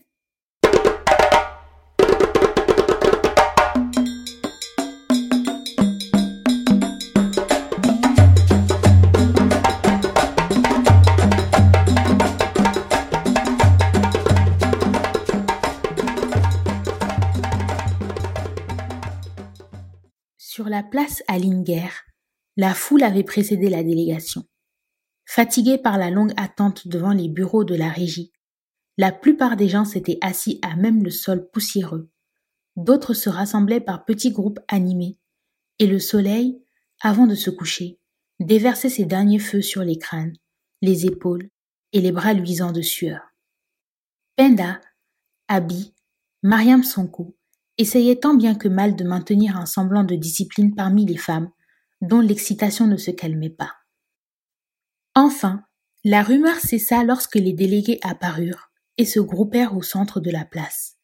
Sur 20.53 20.67
la 20.67 20.83
place 20.83 21.23
Alinger, 21.29 21.87
la 22.57 22.73
foule 22.73 23.03
avait 23.03 23.23
précédé 23.23 23.69
la 23.69 23.85
délégation. 23.85 24.43
Fatigués 25.25 25.77
par 25.77 25.97
la 25.97 26.09
longue 26.09 26.33
attente 26.35 26.89
devant 26.89 27.13
les 27.13 27.29
bureaux 27.29 27.63
de 27.63 27.73
la 27.73 27.87
régie, 27.87 28.33
la 28.97 29.13
plupart 29.13 29.55
des 29.55 29.69
gens 29.69 29.85
s'étaient 29.85 30.17
assis 30.19 30.59
à 30.61 30.75
même 30.75 31.05
le 31.05 31.09
sol 31.09 31.49
poussiéreux. 31.53 32.11
D'autres 32.75 33.13
se 33.13 33.29
rassemblaient 33.29 33.79
par 33.79 34.03
petits 34.03 34.31
groupes 34.31 34.59
animés, 34.67 35.17
et 35.79 35.87
le 35.87 35.99
soleil, 35.99 36.61
avant 36.99 37.27
de 37.27 37.35
se 37.35 37.49
coucher, 37.49 38.01
déversait 38.41 38.89
ses 38.89 39.05
derniers 39.05 39.39
feux 39.39 39.61
sur 39.61 39.85
les 39.85 39.97
crânes, 39.97 40.35
les 40.81 41.05
épaules 41.05 41.49
et 41.93 42.01
les 42.01 42.11
bras 42.11 42.33
luisants 42.33 42.73
de 42.73 42.81
sueur. 42.81 43.21
Penda, 44.35 44.81
Abi, 45.47 45.93
Mariam 46.43 46.83
Sonko 46.83 47.37
essayait 47.77 48.17
tant 48.17 48.33
bien 48.33 48.55
que 48.55 48.67
mal 48.67 48.95
de 48.95 49.03
maintenir 49.03 49.57
un 49.57 49.65
semblant 49.65 50.03
de 50.03 50.15
discipline 50.15 50.75
parmi 50.75 51.05
les 51.05 51.17
femmes, 51.17 51.49
dont 52.01 52.21
l'excitation 52.21 52.87
ne 52.87 52.97
se 52.97 53.11
calmait 53.11 53.49
pas. 53.49 53.73
Enfin, 55.15 55.63
la 56.03 56.23
rumeur 56.23 56.57
cessa 56.57 57.03
lorsque 57.03 57.35
les 57.35 57.53
délégués 57.53 57.99
apparurent 58.01 58.71
et 58.97 59.05
se 59.05 59.19
groupèrent 59.19 59.75
au 59.75 59.81
centre 59.81 60.19
de 60.19 60.31
la 60.31 60.45
place. 60.45 60.97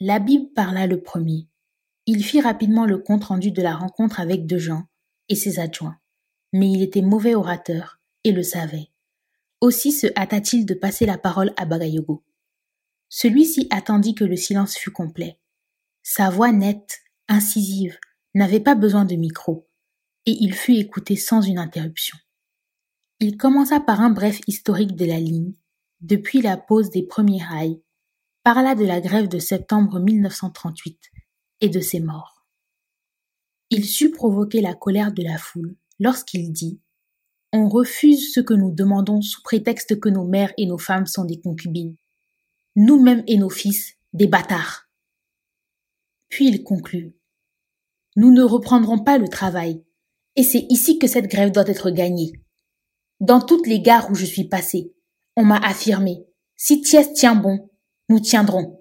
L'Abib 0.00 0.52
parla 0.54 0.86
le 0.86 1.00
premier. 1.00 1.48
Il 2.06 2.24
fit 2.24 2.40
rapidement 2.40 2.86
le 2.86 2.98
compte 2.98 3.24
rendu 3.24 3.52
de 3.52 3.62
la 3.62 3.74
rencontre 3.74 4.20
avec 4.20 4.52
gens 4.58 4.84
et 5.28 5.36
ses 5.36 5.60
adjoints, 5.60 5.98
mais 6.52 6.70
il 6.70 6.82
était 6.82 7.02
mauvais 7.02 7.34
orateur 7.34 8.00
et 8.24 8.32
le 8.32 8.42
savait. 8.42 8.88
Aussi 9.60 9.92
se 9.92 10.08
hâta-t-il 10.16 10.66
de 10.66 10.74
passer 10.74 11.06
la 11.06 11.18
parole 11.18 11.52
à 11.56 11.64
Bagayogo. 11.64 12.24
Celui-ci 13.08 13.68
attendit 13.70 14.14
que 14.14 14.24
le 14.24 14.36
silence 14.36 14.76
fût 14.76 14.90
complet. 14.90 15.38
Sa 16.02 16.30
voix 16.30 16.52
nette, 16.52 17.00
incisive, 17.28 17.96
n'avait 18.34 18.60
pas 18.60 18.74
besoin 18.74 19.04
de 19.04 19.14
micro, 19.14 19.68
et 20.26 20.36
il 20.40 20.54
fut 20.54 20.74
écouté 20.74 21.16
sans 21.16 21.42
une 21.42 21.58
interruption. 21.58 22.18
Il 23.20 23.36
commença 23.36 23.78
par 23.78 24.00
un 24.00 24.10
bref 24.10 24.40
historique 24.46 24.96
de 24.96 25.04
la 25.04 25.20
ligne, 25.20 25.54
depuis 26.00 26.42
la 26.42 26.56
pose 26.56 26.90
des 26.90 27.04
premiers 27.04 27.42
rails, 27.42 27.80
parla 28.42 28.74
de 28.74 28.84
la 28.84 29.00
grève 29.00 29.28
de 29.28 29.38
septembre 29.38 30.00
1938 30.00 30.98
et 31.60 31.68
de 31.68 31.80
ses 31.80 32.00
morts. 32.00 32.44
Il 33.70 33.84
sut 33.84 34.10
provoquer 34.10 34.60
la 34.60 34.74
colère 34.74 35.12
de 35.12 35.22
la 35.22 35.38
foule 35.38 35.76
lorsqu'il 36.00 36.52
dit 36.52 36.80
On 37.52 37.68
refuse 37.68 38.34
ce 38.34 38.40
que 38.40 38.54
nous 38.54 38.72
demandons 38.72 39.22
sous 39.22 39.42
prétexte 39.42 40.00
que 40.00 40.08
nos 40.08 40.26
mères 40.26 40.52
et 40.58 40.66
nos 40.66 40.78
femmes 40.78 41.06
sont 41.06 41.24
des 41.24 41.40
concubines. 41.40 41.96
Nous-mêmes 42.74 43.22
et 43.28 43.38
nos 43.38 43.50
fils, 43.50 43.94
des 44.12 44.26
bâtards. 44.26 44.81
Puis 46.32 46.48
il 46.48 46.64
conclut. 46.64 47.14
Nous 48.16 48.32
ne 48.32 48.42
reprendrons 48.42 49.04
pas 49.04 49.18
le 49.18 49.28
travail, 49.28 49.84
et 50.34 50.42
c'est 50.42 50.66
ici 50.70 50.98
que 50.98 51.06
cette 51.06 51.26
grève 51.26 51.52
doit 51.52 51.68
être 51.68 51.90
gagnée. 51.90 52.32
Dans 53.20 53.42
toutes 53.42 53.66
les 53.66 53.82
gares 53.82 54.10
où 54.10 54.14
je 54.14 54.24
suis 54.24 54.48
passé, 54.48 54.94
on 55.36 55.44
m'a 55.44 55.58
affirmé, 55.58 56.24
si 56.56 56.80
Thiès 56.80 57.12
tient 57.12 57.34
bon, 57.34 57.70
nous 58.08 58.18
tiendrons. 58.18 58.80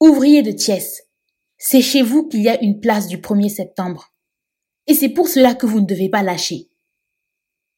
Ouvriers 0.00 0.42
de 0.42 0.50
Thiès, 0.50 1.02
c'est 1.58 1.82
chez 1.82 2.00
vous 2.00 2.26
qu'il 2.26 2.40
y 2.40 2.48
a 2.48 2.62
une 2.62 2.80
place 2.80 3.06
du 3.06 3.18
1er 3.18 3.50
septembre. 3.50 4.14
Et 4.86 4.94
c'est 4.94 5.10
pour 5.10 5.28
cela 5.28 5.54
que 5.54 5.66
vous 5.66 5.80
ne 5.80 5.86
devez 5.86 6.08
pas 6.08 6.22
lâcher. 6.22 6.70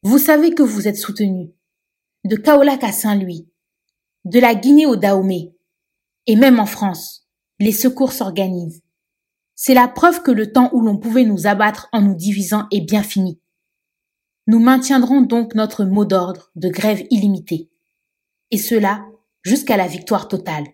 Vous 0.05 0.19
savez 0.19 0.55
que 0.55 0.63
vous 0.63 0.87
êtes 0.87 0.99
soutenu. 0.99 1.53
De 2.23 2.37
Kaolac 2.37 2.85
à 2.85 2.93
Saint-Louis, 2.93 3.49
de 4.25 4.39
la 4.39 4.55
Guinée 4.55 4.87
au 4.87 4.95
Dahomey, 4.95 5.53
et 6.27 6.37
même 6.37 6.61
en 6.61 6.67
France 6.67 7.28
les 7.59 7.73
secours 7.73 8.13
s'organisent. 8.13 8.83
C'est 9.55 9.75
la 9.75 9.89
preuve 9.89 10.23
que 10.23 10.31
le 10.31 10.53
temps 10.53 10.71
où 10.73 10.81
l'on 10.81 10.99
pouvait 10.99 11.25
nous 11.25 11.47
abattre 11.47 11.89
en 11.93 12.01
nous 12.01 12.15
divisant 12.15 12.67
est 12.71 12.81
bien 12.81 13.03
fini. 13.03 13.41
Nous 14.47 14.61
maintiendrons 14.61 15.21
donc 15.21 15.55
notre 15.55 15.85
mot 15.85 16.05
d'ordre 16.05 16.51
de 16.55 16.69
grève 16.69 17.05
illimitée. 17.11 17.69
Et 18.51 18.59
cela 18.59 19.05
jusqu'à 19.43 19.77
la 19.77 19.87
victoire 19.87 20.29
totale. 20.29 20.65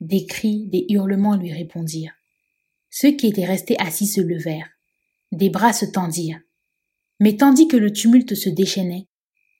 Des 0.00 0.26
cris, 0.26 0.66
des 0.68 0.86
hurlements 0.88 1.36
lui 1.36 1.52
répondirent. 1.52 2.14
Ceux 2.90 3.12
qui 3.12 3.26
étaient 3.26 3.44
restés 3.44 3.76
assis 3.78 4.06
se 4.06 4.20
levèrent. 4.20 4.70
Des 5.32 5.50
bras 5.50 5.72
se 5.72 5.86
tendirent. 5.86 6.40
Mais 7.20 7.36
tandis 7.36 7.66
que 7.66 7.76
le 7.76 7.92
tumulte 7.92 8.34
se 8.34 8.48
déchaînait, 8.48 9.08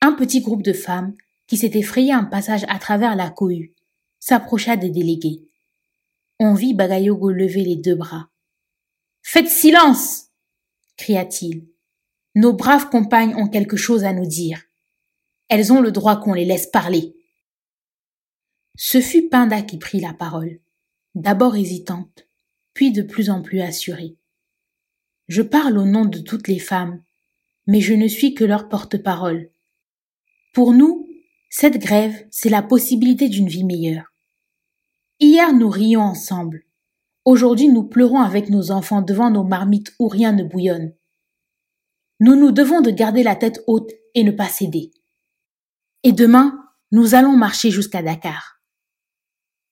un 0.01 0.13
petit 0.13 0.41
groupe 0.41 0.63
de 0.63 0.73
femmes, 0.73 1.15
qui 1.47 1.57
s'étaient 1.57 1.81
frayé 1.81 2.13
un 2.13 2.23
passage 2.23 2.63
à 2.69 2.79
travers 2.79 3.15
la 3.15 3.29
cohue, 3.29 3.73
s'approcha 4.19 4.77
des 4.77 4.89
délégués. 4.89 5.48
On 6.39 6.53
vit 6.53 6.73
Bagayogo 6.73 7.31
lever 7.31 7.63
les 7.63 7.75
deux 7.75 7.95
bras. 7.95 8.29
Faites 9.21 9.49
silence! 9.49 10.27
cria-t-il. 10.95 11.67
Nos 12.35 12.53
braves 12.53 12.89
compagnes 12.89 13.35
ont 13.35 13.47
quelque 13.47 13.77
chose 13.77 14.05
à 14.05 14.13
nous 14.13 14.25
dire. 14.25 14.61
Elles 15.49 15.73
ont 15.73 15.81
le 15.81 15.91
droit 15.91 16.17
qu'on 16.17 16.33
les 16.33 16.45
laisse 16.45 16.67
parler. 16.67 17.15
Ce 18.77 19.01
fut 19.01 19.27
Pinda 19.27 19.61
qui 19.61 19.77
prit 19.77 19.99
la 19.99 20.13
parole, 20.13 20.59
d'abord 21.15 21.57
hésitante, 21.57 22.27
puis 22.73 22.91
de 22.91 23.01
plus 23.01 23.29
en 23.29 23.41
plus 23.41 23.59
assurée. 23.59 24.15
Je 25.27 25.41
parle 25.41 25.77
au 25.77 25.85
nom 25.85 26.05
de 26.05 26.19
toutes 26.19 26.47
les 26.47 26.59
femmes, 26.59 27.03
mais 27.67 27.81
je 27.81 27.93
ne 27.93 28.07
suis 28.07 28.33
que 28.33 28.45
leur 28.45 28.69
porte-parole. 28.69 29.49
Pour 30.53 30.71
nous, 30.73 31.09
cette 31.49 31.77
grève, 31.77 32.25
c'est 32.31 32.49
la 32.49 32.61
possibilité 32.61 33.27
d'une 33.27 33.49
vie 33.49 33.65
meilleure. 33.65 34.13
Hier 35.21 35.51
nous 35.51 35.69
rions 35.69 36.01
ensemble. 36.01 36.63
Aujourd'hui 37.25 37.67
nous 37.67 37.83
pleurons 37.83 38.21
avec 38.21 38.49
nos 38.49 38.71
enfants 38.71 39.01
devant 39.01 39.29
nos 39.29 39.43
marmites 39.43 39.93
où 39.99 40.07
rien 40.07 40.31
ne 40.31 40.45
bouillonne. 40.45 40.93
Nous 42.21 42.35
nous 42.35 42.53
devons 42.53 42.79
de 42.79 42.89
garder 42.89 43.21
la 43.21 43.35
tête 43.35 43.61
haute 43.67 43.91
et 44.15 44.23
ne 44.23 44.31
pas 44.31 44.47
céder. 44.47 44.91
Et 46.03 46.13
demain, 46.13 46.57
nous 46.91 47.15
allons 47.15 47.35
marcher 47.35 47.69
jusqu'à 47.69 48.01
Dakar. 48.01 48.61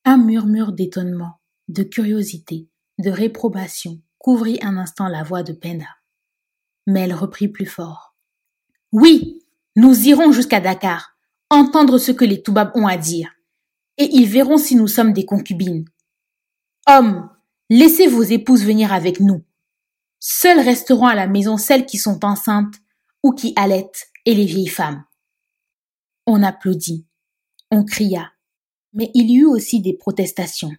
Un 0.03 0.17
murmure 0.17 0.73
d'étonnement, 0.73 1.39
de 1.69 1.83
curiosité, 1.83 2.67
de 2.99 3.09
réprobation 3.09 4.01
couvrit 4.17 4.59
un 4.61 4.75
instant 4.75 5.07
la 5.07 5.23
voix 5.23 5.43
de 5.43 5.53
Penda. 5.53 5.87
Mais 6.87 7.01
elle 7.01 7.13
reprit 7.13 7.47
plus 7.47 7.65
fort. 7.65 8.17
Oui, 8.91 9.45
nous 9.77 10.07
irons 10.07 10.33
jusqu'à 10.33 10.59
Dakar, 10.59 11.17
entendre 11.49 11.97
ce 11.97 12.11
que 12.11 12.25
les 12.25 12.43
Toubabs 12.43 12.71
ont 12.75 12.87
à 12.87 12.97
dire 12.97 13.31
et 13.97 14.09
ils 14.13 14.27
verront 14.27 14.57
si 14.57 14.75
nous 14.75 14.87
sommes 14.87 15.13
des 15.13 15.25
concubines. 15.25 15.85
Hommes, 16.87 17.29
laissez 17.69 18.07
vos 18.07 18.23
épouses 18.23 18.63
venir 18.63 18.93
avec 18.93 19.19
nous. 19.19 19.43
Seules 20.19 20.59
resteront 20.59 21.07
à 21.07 21.15
la 21.15 21.27
maison 21.27 21.57
celles 21.57 21.85
qui 21.85 21.97
sont 21.97 22.23
enceintes 22.23 22.75
ou 23.23 23.31
qui 23.31 23.53
allaitent 23.55 24.07
et 24.25 24.33
les 24.33 24.45
vieilles 24.45 24.67
femmes. 24.67 25.03
On 26.25 26.43
applaudit, 26.43 27.05
on 27.71 27.83
cria, 27.83 28.31
mais 28.93 29.11
il 29.13 29.29
y 29.29 29.37
eut 29.37 29.45
aussi 29.45 29.81
des 29.81 29.93
protestations. 29.93 30.71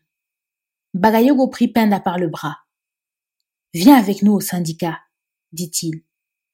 Bagayogo 0.95 1.49
prit 1.49 1.69
Penda 1.69 2.01
par 2.01 2.19
le 2.19 2.29
bras. 2.29 2.59
Viens 3.75 3.97
avec 3.97 4.23
nous 4.23 4.33
au 4.33 4.41
syndicat, 4.41 4.99
dit-il. 5.53 6.03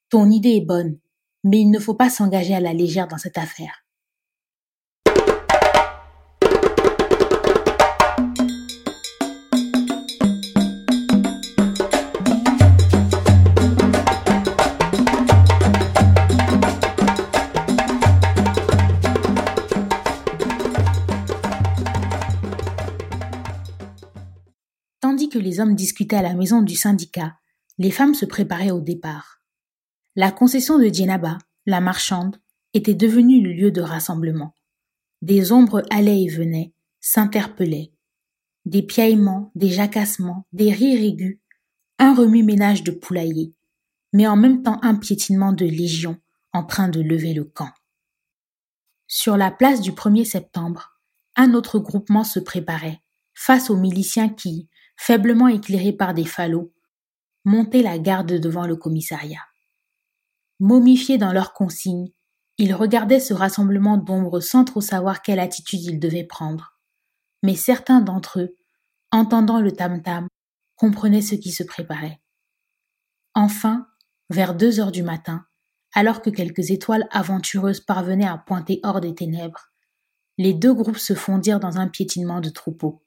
Ton 0.09 0.29
idée 0.29 0.57
est 0.57 0.65
bonne, 0.65 0.99
mais 1.43 1.61
il 1.61 1.71
ne 1.71 1.79
faut 1.79 1.93
pas 1.93 2.09
s'engager 2.09 2.53
à 2.53 2.59
la 2.59 2.73
légère 2.73 3.07
dans 3.07 3.17
cette 3.17 3.37
affaire. 3.37 3.84
Les 25.45 25.59
hommes 25.59 25.75
discutaient 25.75 26.15
à 26.15 26.23
la 26.23 26.33
maison 26.33 26.63
du 26.63 26.75
syndicat, 26.75 27.37
les 27.77 27.91
femmes 27.91 28.15
se 28.15 28.25
préparaient 28.25 28.71
au 28.71 28.81
départ. 28.81 29.43
La 30.15 30.31
concession 30.31 30.79
de 30.79 30.85
Djenaba, 30.85 31.37
la 31.67 31.81
marchande, 31.81 32.37
était 32.73 32.95
devenue 32.95 33.41
le 33.41 33.53
lieu 33.53 33.71
de 33.71 33.81
rassemblement. 33.81 34.55
Des 35.21 35.51
ombres 35.51 35.83
allaient 35.91 36.23
et 36.23 36.29
venaient, 36.29 36.73
s'interpellaient. 36.99 37.93
Des 38.65 38.81
piaillements, 38.81 39.51
des 39.53 39.69
jacassements, 39.69 40.47
des 40.51 40.71
rires 40.71 41.03
aigus, 41.03 41.39
un 41.99 42.15
remue-ménage 42.15 42.83
de 42.83 42.91
poulailler, 42.91 43.53
mais 44.13 44.25
en 44.25 44.35
même 44.35 44.63
temps 44.63 44.79
un 44.81 44.95
piétinement 44.95 45.53
de 45.53 45.65
légion 45.65 46.19
en 46.53 46.63
train 46.63 46.89
de 46.89 47.01
lever 47.01 47.35
le 47.35 47.43
camp. 47.43 47.69
Sur 49.05 49.37
la 49.37 49.51
place 49.51 49.81
du 49.81 49.91
1er 49.91 50.25
septembre, 50.25 50.99
un 51.35 51.53
autre 51.53 51.77
groupement 51.77 52.23
se 52.23 52.39
préparait, 52.39 53.03
face 53.35 53.69
aux 53.69 53.77
miliciens 53.77 54.29
qui, 54.29 54.69
faiblement 54.97 55.47
éclairés 55.47 55.93
par 55.93 56.13
des 56.13 56.25
falots, 56.25 56.73
montaient 57.43 57.83
la 57.83 57.99
garde 57.99 58.33
devant 58.33 58.65
le 58.65 58.75
commissariat. 58.75 59.45
Momifiés 60.59 61.17
dans 61.17 61.33
leurs 61.33 61.53
consignes, 61.53 62.11
ils 62.57 62.73
regardaient 62.73 63.19
ce 63.19 63.33
rassemblement 63.33 63.97
d'ombres 63.97 64.39
sans 64.39 64.63
trop 64.63 64.81
savoir 64.81 65.21
quelle 65.21 65.39
attitude 65.39 65.83
ils 65.83 65.99
devaient 65.99 66.23
prendre. 66.23 66.77
Mais 67.43 67.55
certains 67.55 68.01
d'entre 68.01 68.39
eux, 68.39 68.55
entendant 69.11 69.59
le 69.59 69.71
tam-tam, 69.71 70.27
comprenaient 70.75 71.21
ce 71.21 71.35
qui 71.35 71.51
se 71.51 71.63
préparait. 71.63 72.21
Enfin, 73.33 73.87
vers 74.29 74.55
deux 74.55 74.79
heures 74.79 74.91
du 74.91 75.03
matin, 75.03 75.45
alors 75.93 76.21
que 76.21 76.29
quelques 76.29 76.71
étoiles 76.71 77.07
aventureuses 77.11 77.81
parvenaient 77.81 78.27
à 78.27 78.37
pointer 78.37 78.79
hors 78.83 79.01
des 79.01 79.13
ténèbres, 79.13 79.71
les 80.37 80.53
deux 80.53 80.73
groupes 80.73 80.97
se 80.97 81.13
fondirent 81.13 81.59
dans 81.59 81.77
un 81.77 81.87
piétinement 81.87 82.41
de 82.41 82.49
troupeaux. 82.49 83.04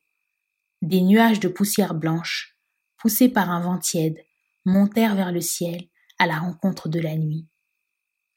Des 0.83 1.01
nuages 1.01 1.41
de 1.41 1.49
poussière 1.49 1.95
blanche, 1.95 2.57
poussés 2.97 3.29
par 3.29 3.51
un 3.51 3.61
vent 3.61 3.79
tiède, 3.79 4.25
montèrent 4.65 5.17
vers 5.17 5.33
le 5.33 5.41
ciel 5.41 5.89
à 6.19 6.27
la 6.27 6.39
rencontre 6.39 6.89
de 6.89 7.01
la 7.01 7.17
nuit. 7.17 7.47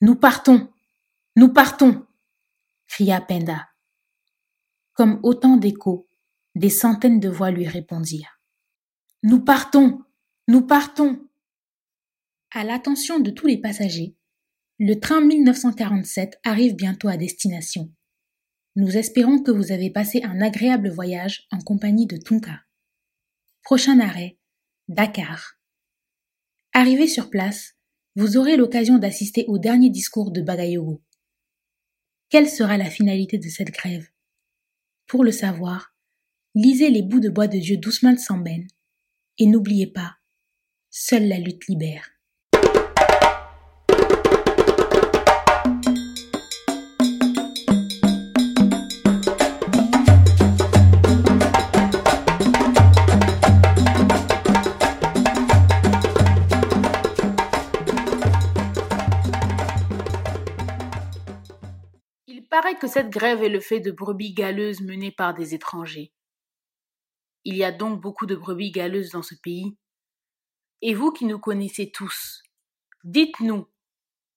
Nous 0.01 0.15
partons. 0.15 0.71
Nous 1.35 1.53
partons. 1.53 2.05
cria 2.87 3.21
Penda. 3.21 3.69
Comme 4.93 5.19
autant 5.23 5.57
d'échos, 5.57 6.09
des 6.55 6.69
centaines 6.69 7.19
de 7.19 7.29
voix 7.29 7.51
lui 7.51 7.67
répondirent. 7.67 8.41
Nous 9.23 9.43
partons. 9.43 10.03
Nous 10.47 10.65
partons. 10.65 11.29
À 12.49 12.63
l'attention 12.63 13.19
de 13.19 13.29
tous 13.29 13.47
les 13.47 13.61
passagers, 13.61 14.17
le 14.79 14.95
train 14.99 15.21
1947 15.21 16.39
arrive 16.43 16.75
bientôt 16.75 17.07
à 17.07 17.17
destination. 17.17 17.93
Nous 18.77 18.95
espérons 18.95 19.43
que 19.43 19.51
vous 19.51 19.73
avez 19.73 19.89
passé 19.89 20.21
un 20.23 20.39
agréable 20.39 20.89
voyage 20.89 21.45
en 21.51 21.59
compagnie 21.59 22.07
de 22.07 22.15
Tonka. 22.15 22.61
Prochain 23.63 23.99
arrêt, 23.99 24.37
Dakar. 24.87 25.59
Arrivé 26.71 27.07
sur 27.07 27.29
place, 27.29 27.75
vous 28.15 28.37
aurez 28.37 28.55
l'occasion 28.55 28.97
d'assister 28.97 29.43
au 29.49 29.57
dernier 29.57 29.89
discours 29.89 30.31
de 30.31 30.41
Bagayogo. 30.41 31.03
Quelle 32.29 32.49
sera 32.49 32.77
la 32.77 32.89
finalité 32.89 33.37
de 33.37 33.49
cette 33.49 33.71
grève? 33.71 34.07
Pour 35.05 35.25
le 35.25 35.33
savoir, 35.33 35.93
lisez 36.55 36.89
les 36.89 37.01
bouts 37.01 37.19
de 37.19 37.29
bois 37.29 37.47
de 37.47 37.57
Dieu 37.57 37.75
d'Ousmane 37.75 38.17
Samben 38.17 38.65
et 39.37 39.47
n'oubliez 39.47 39.87
pas, 39.87 40.15
seule 40.89 41.27
la 41.27 41.39
lutte 41.39 41.67
libère. 41.67 42.09
Paraît 62.51 62.77
que 62.77 62.87
cette 62.87 63.09
grève 63.09 63.41
est 63.41 63.49
le 63.49 63.61
fait 63.61 63.79
de 63.79 63.91
brebis 63.91 64.33
galeuses 64.33 64.81
menées 64.81 65.13
par 65.13 65.33
des 65.33 65.55
étrangers. 65.55 66.13
Il 67.45 67.55
y 67.55 67.63
a 67.63 67.71
donc 67.71 68.01
beaucoup 68.01 68.25
de 68.25 68.35
brebis 68.35 68.71
galeuses 68.71 69.11
dans 69.11 69.23
ce 69.23 69.35
pays. 69.35 69.77
Et 70.81 70.93
vous 70.93 71.11
qui 71.13 71.25
nous 71.25 71.39
connaissez 71.39 71.91
tous, 71.91 72.43
dites-nous, 73.05 73.67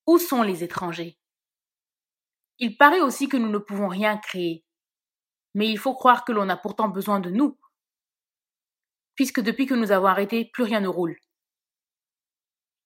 où 0.07 0.19
sont 0.19 0.43
les 0.43 0.63
étrangers? 0.63 1.19
Il 2.61 2.77
paraît 2.77 3.01
aussi 3.01 3.29
que 3.29 3.37
nous 3.37 3.51
ne 3.51 3.59
pouvons 3.59 3.89
rien 3.89 4.17
créer. 4.17 4.65
Mais 5.55 5.69
il 5.69 5.79
faut 5.79 5.95
croire 5.95 6.25
que 6.25 6.33
l'on 6.33 6.49
a 6.49 6.57
pourtant 6.57 6.89
besoin 6.89 7.19
de 7.19 7.31
nous, 7.31 7.59
puisque 9.17 9.41
depuis 9.41 9.67
que 9.67 9.75
nous 9.75 9.91
avons 9.91 10.07
arrêté, 10.07 10.51
plus 10.53 10.65
rien 10.65 10.81
ne 10.81 10.89
roule. 10.89 11.17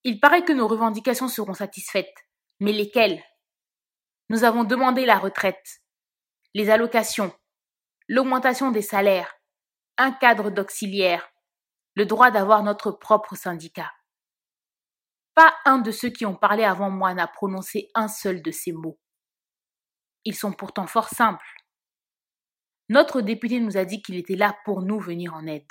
Il 0.04 0.20
paraît 0.20 0.44
que 0.44 0.52
nos 0.52 0.68
revendications 0.68 1.28
seront 1.28 1.54
satisfaites, 1.54 2.16
mais 2.60 2.72
lesquelles? 2.72 3.22
Nous 4.28 4.44
avons 4.44 4.64
demandé 4.64 5.06
la 5.06 5.18
retraite, 5.18 5.80
les 6.54 6.70
allocations, 6.70 7.32
l'augmentation 8.08 8.70
des 8.70 8.82
salaires, 8.82 9.34
un 9.96 10.12
cadre 10.12 10.50
d'auxiliaire, 10.50 11.30
le 11.94 12.06
droit 12.06 12.30
d'avoir 12.30 12.62
notre 12.62 12.90
propre 12.90 13.36
syndicat. 13.36 13.92
Pas 15.34 15.54
un 15.64 15.78
de 15.78 15.90
ceux 15.90 16.10
qui 16.10 16.26
ont 16.26 16.34
parlé 16.34 16.64
avant 16.64 16.90
moi 16.90 17.14
n'a 17.14 17.26
prononcé 17.26 17.90
un 17.94 18.08
seul 18.08 18.42
de 18.42 18.50
ces 18.50 18.72
mots. 18.72 18.98
Ils 20.24 20.34
sont 20.34 20.52
pourtant 20.52 20.86
fort 20.86 21.08
simples. 21.08 21.46
Notre 22.88 23.20
député 23.20 23.60
nous 23.60 23.76
a 23.76 23.84
dit 23.84 24.02
qu'il 24.02 24.16
était 24.16 24.36
là 24.36 24.56
pour 24.64 24.82
nous 24.82 24.98
venir 24.98 25.34
en 25.34 25.46
aide. 25.46 25.66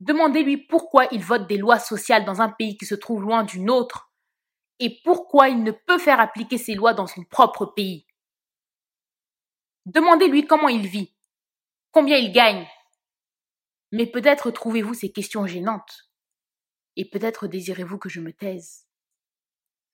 Demandez-lui 0.00 0.58
pourquoi 0.66 1.06
il 1.12 1.22
vote 1.22 1.46
des 1.46 1.56
lois 1.56 1.78
sociales 1.78 2.24
dans 2.24 2.42
un 2.42 2.50
pays 2.50 2.76
qui 2.76 2.84
se 2.84 2.94
trouve 2.94 3.22
loin 3.22 3.44
du 3.44 3.60
nôtre 3.60 4.12
et 4.78 5.00
pourquoi 5.04 5.48
il 5.48 5.62
ne 5.62 5.70
peut 5.70 5.98
faire 5.98 6.20
appliquer 6.20 6.58
ses 6.58 6.74
lois 6.74 6.94
dans 6.94 7.06
son 7.06 7.24
propre 7.24 7.66
pays. 7.66 8.06
Demandez-lui 9.86 10.46
comment 10.46 10.68
il 10.68 10.86
vit, 10.86 11.14
combien 11.92 12.16
il 12.16 12.32
gagne. 12.32 12.66
Mais 13.92 14.06
peut-être 14.06 14.50
trouvez-vous 14.50 14.94
ces 14.94 15.12
questions 15.12 15.46
gênantes, 15.46 16.10
et 16.96 17.08
peut-être 17.08 17.46
désirez-vous 17.46 17.98
que 17.98 18.08
je 18.08 18.20
me 18.20 18.32
taise. 18.32 18.86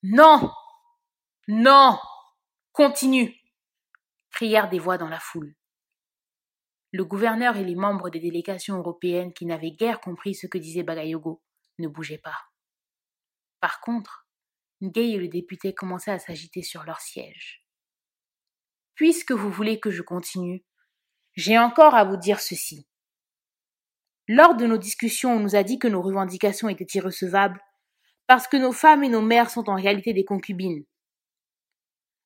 Non. 0.03 0.51
Non. 1.47 1.99
Continue. 2.71 3.35
crièrent 4.31 4.69
des 4.69 4.79
voix 4.79 4.97
dans 4.97 5.09
la 5.09 5.19
foule. 5.19 5.55
Le 6.93 7.05
gouverneur 7.05 7.57
et 7.57 7.63
les 7.63 7.75
membres 7.75 8.09
des 8.09 8.19
délégations 8.19 8.77
européennes 8.77 9.33
qui 9.33 9.45
n'avaient 9.45 9.71
guère 9.71 10.01
compris 10.01 10.35
ce 10.35 10.47
que 10.47 10.57
disait 10.57 10.83
Bagayogo 10.83 11.41
ne 11.79 11.87
bougeaient 11.87 12.17
pas. 12.17 12.37
Par 13.59 13.79
contre, 13.81 14.20
Gay 14.81 15.11
et 15.11 15.17
le 15.17 15.27
député 15.27 15.73
commençaient 15.73 16.11
à 16.11 16.19
s'agiter 16.19 16.63
sur 16.63 16.83
leur 16.83 16.99
siège. 16.99 17.63
Puisque 18.95 19.31
vous 19.31 19.51
voulez 19.51 19.79
que 19.79 19.91
je 19.91 20.01
continue, 20.01 20.63
j'ai 21.35 21.57
encore 21.57 21.95
à 21.95 22.03
vous 22.03 22.17
dire 22.17 22.39
ceci. 22.39 22.87
Lors 24.27 24.55
de 24.55 24.65
nos 24.65 24.77
discussions, 24.77 25.35
on 25.35 25.39
nous 25.39 25.55
a 25.55 25.63
dit 25.63 25.79
que 25.79 25.87
nos 25.87 26.01
revendications 26.01 26.69
étaient 26.69 26.87
irrecevables 26.93 27.59
parce 28.27 28.47
que 28.47 28.57
nos 28.57 28.71
femmes 28.71 29.03
et 29.03 29.09
nos 29.09 29.21
mères 29.21 29.49
sont 29.49 29.69
en 29.69 29.75
réalité 29.75 30.13
des 30.13 30.25
concubines. 30.25 30.85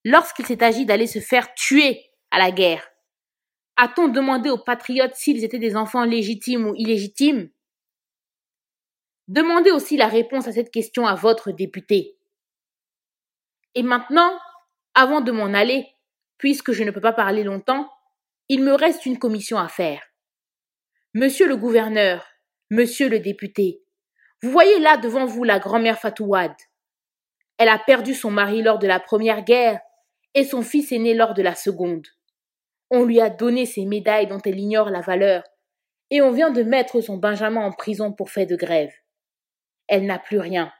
Lorsqu'il 0.03 0.45
s'est 0.45 0.63
agi 0.63 0.85
d'aller 0.85 1.07
se 1.07 1.19
faire 1.19 1.53
tuer 1.55 2.05
à 2.29 2.37
la 2.37 2.51
guerre, 2.51 2.87
a-t-on 3.77 4.07
demandé 4.07 4.49
aux 4.49 4.63
patriotes 4.63 5.15
s'ils 5.15 5.43
étaient 5.43 5.59
des 5.59 5.75
enfants 5.75 6.05
légitimes 6.05 6.67
ou 6.67 6.75
illégitimes? 6.75 7.49
Demandez 9.27 9.71
aussi 9.71 9.97
la 9.97 10.07
réponse 10.07 10.47
à 10.47 10.51
cette 10.51 10.71
question 10.71 11.07
à 11.07 11.15
votre 11.15 11.51
député. 11.51 12.14
Et 13.75 13.83
maintenant, 13.83 14.39
avant 14.93 15.21
de 15.21 15.31
m'en 15.31 15.53
aller, 15.53 15.87
puisque 16.37 16.71
je 16.71 16.83
ne 16.83 16.91
peux 16.91 17.01
pas 17.01 17.13
parler 17.13 17.43
longtemps, 17.43 17.89
il 18.49 18.63
me 18.63 18.73
reste 18.73 19.05
une 19.05 19.19
commission 19.19 19.57
à 19.57 19.67
faire. 19.67 20.01
Monsieur 21.13 21.47
le 21.47 21.57
gouverneur, 21.57 22.25
monsieur 22.69 23.09
le 23.09 23.19
député, 23.19 23.83
vous 24.41 24.51
voyez 24.51 24.79
là 24.79 24.97
devant 24.97 25.25
vous 25.25 25.43
la 25.43 25.59
grand-mère 25.59 25.99
Fatouad. 25.99 26.53
Elle 27.57 27.69
a 27.69 27.79
perdu 27.79 28.13
son 28.13 28.31
mari 28.31 28.61
lors 28.61 28.79
de 28.79 28.87
la 28.87 28.99
première 28.99 29.43
guerre 29.43 29.79
et 30.33 30.43
son 30.43 30.61
fils 30.61 30.91
est 30.91 30.99
né 30.99 31.13
lors 31.13 31.33
de 31.33 31.41
la 31.41 31.55
seconde. 31.55 32.05
On 32.91 33.03
lui 33.03 33.19
a 33.19 33.29
donné 33.29 33.65
ses 33.65 33.85
médailles 33.85 34.27
dont 34.27 34.41
elle 34.45 34.59
ignore 34.59 34.89
la 34.89 35.01
valeur, 35.01 35.43
et 36.11 36.21
on 36.21 36.31
vient 36.31 36.51
de 36.51 36.61
mettre 36.61 37.01
son 37.01 37.17
Benjamin 37.17 37.61
en 37.61 37.71
prison 37.71 38.13
pour 38.13 38.29
fait 38.29 38.45
de 38.45 38.55
grève. 38.55 38.93
Elle 39.87 40.05
n'a 40.05 40.19
plus 40.19 40.39
rien. 40.39 40.71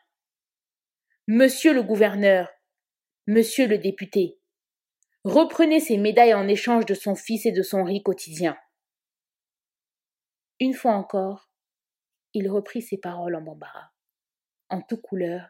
Monsieur 1.28 1.74
le 1.74 1.82
gouverneur, 1.82 2.50
Monsieur 3.28 3.68
le 3.68 3.80
député, 3.80 4.38
reprenez 5.24 5.80
ces 5.80 5.98
médailles 5.98 6.36
en 6.36 6.48
échange 6.48 6.86
de 6.86 6.94
son 6.94 7.16
fils 7.16 7.48
et 7.48 7.52
de 7.52 7.64
son 7.64 7.84
riz 7.84 8.04
quotidien. 8.04 8.56
Une 10.60 10.76
fois 10.76 10.92
encore, 10.92 11.50
il 12.34 12.52
reprit 12.52 12.84
ses 12.84 13.00
paroles 13.00 13.34
en 13.34 13.42
bambara, 13.42 13.92
en 14.70 14.80
toute 14.84 15.02
couleur 15.02 15.50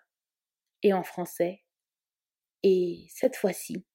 et 0.83 0.93
en 0.93 1.03
français, 1.03 1.65
et 2.63 3.07
cette 3.09 3.35
fois-ci, 3.35 3.85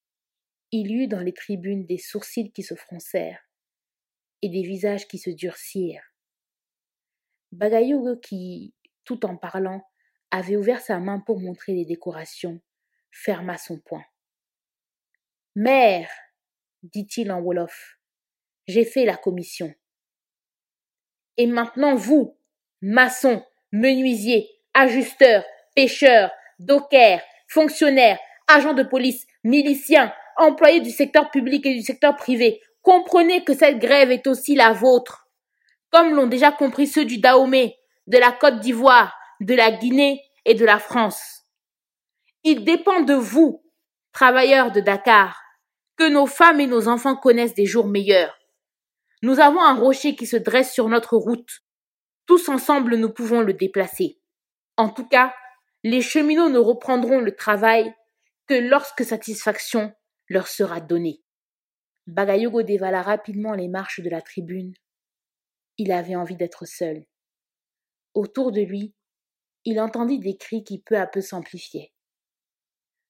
il 0.73 0.91
y 0.91 1.05
eut 1.05 1.09
dans 1.09 1.21
les 1.21 1.33
tribunes 1.33 1.87
des 1.87 1.97
sourcils 1.97 2.53
qui 2.53 2.63
se 2.63 2.75
froncèrent 2.75 3.49
et 4.43 4.51
des 4.51 4.63
visages 4.63 5.09
qui 5.09 5.17
se 5.17 5.31
durcirent. 5.31 6.05
Bagayougo 7.53 8.19
qui, 8.19 8.75
tout 9.05 9.25
en 9.25 9.39
parlant, 9.39 9.83
avait 10.31 10.57
ouvert 10.57 10.83
sa 10.83 10.99
main 10.99 11.19
pour 11.19 11.41
montrer 11.41 11.73
les 11.73 11.87
décorations, 11.87 12.61
ferma 13.11 13.57
son 13.57 13.79
poing. 13.79 14.05
Mère, 15.55 16.11
dit-il 16.83 17.31
en 17.33 17.41
Wolof, 17.41 17.99
j'ai 18.67 18.85
fait 18.85 19.05
la 19.05 19.17
commission. 19.17 19.75
Et 21.37 21.47
maintenant 21.47 21.95
vous, 21.95 22.39
maçons, 22.83 23.45
menuisiers, 23.73 24.49
ajusteurs, 24.75 25.45
pêcheurs, 25.75 26.31
dockers, 26.59 27.23
fonctionnaires, 27.49 28.19
agents 28.47 28.75
de 28.75 28.83
police, 28.83 29.27
miliciens, 29.45 30.13
employés 30.37 30.81
du 30.81 30.91
secteur 30.91 31.31
public 31.31 31.67
et 31.67 31.75
du 31.75 31.83
secteur 31.83 32.17
privé, 32.17 32.61
comprenez 32.83 33.45
que 33.45 33.55
cette 33.55 33.79
grève 33.79 34.11
est 34.11 34.27
aussi 34.27 34.55
la 34.55 34.73
vôtre, 34.73 35.29
comme 35.91 36.15
l'ont 36.15 36.27
déjà 36.27 36.53
compris 36.53 36.87
ceux 36.87 37.05
du 37.05 37.19
Dahomey, 37.19 37.77
de 38.07 38.19
la 38.19 38.33
Côte 38.33 38.61
d'Ivoire, 38.61 39.17
de 39.41 39.55
la 39.55 39.71
Guinée 39.71 40.23
et 40.45 40.55
de 40.55 40.65
la 40.65 40.79
France. 40.79 41.40
Il 42.43 42.65
dépend 42.65 43.03
de 43.03 43.15
vous, 43.15 43.63
travailleurs 44.13 44.73
de 44.73 44.81
Dakar, 44.81 45.43
que 45.97 46.09
nos 46.09 46.27
femmes 46.27 46.61
et 46.61 46.67
nos 46.67 46.89
enfants 46.89 47.17
connaissent 47.17 47.55
des 47.55 47.67
jours 47.67 47.87
meilleurs. 47.87 48.39
Nous 49.23 49.41
avons 49.41 49.61
un 49.61 49.75
rocher 49.75 50.17
qui 50.17 50.27
se 50.27 50.39
dresse 50.39 50.73
sur 50.73 50.89
notre 50.89 51.19
route. 51.19 51.61
Tous 52.25 52.49
ensemble 52.49 52.97
nous 52.97 53.13
pouvons 53.13 53.43
le 53.43 53.53
déplacer. 53.53 54.19
En 54.79 54.89
tout 54.89 55.07
cas, 55.07 55.35
les 55.85 56.01
cheminots 56.01 56.49
ne 56.49 56.59
reprendront 56.59 57.21
le 57.21 57.37
travail 57.37 57.95
que 58.47 58.55
lorsque 58.55 59.05
satisfaction 59.05 59.93
leur 60.29 60.49
sera 60.49 60.81
donnée. 60.81 61.23
Bagayogo 62.07 62.63
dévala 62.63 63.03
rapidement 63.03 63.53
les 63.53 63.69
marches 63.69 64.01
de 64.01 64.09
la 64.09 64.23
tribune. 64.23 64.73
Il 65.77 65.93
avait 65.93 66.17
envie 66.17 66.37
d'être 66.37 66.65
seul. 66.65 67.05
Autour 68.15 68.53
de 68.53 68.63
lui, 68.63 68.95
il 69.67 69.79
entendit 69.79 70.19
des 70.19 70.39
cris 70.39 70.65
qui 70.65 70.81
peu 70.81 70.97
à 70.97 71.07
peu 71.07 71.21
s'amplifiaient. 71.21 71.93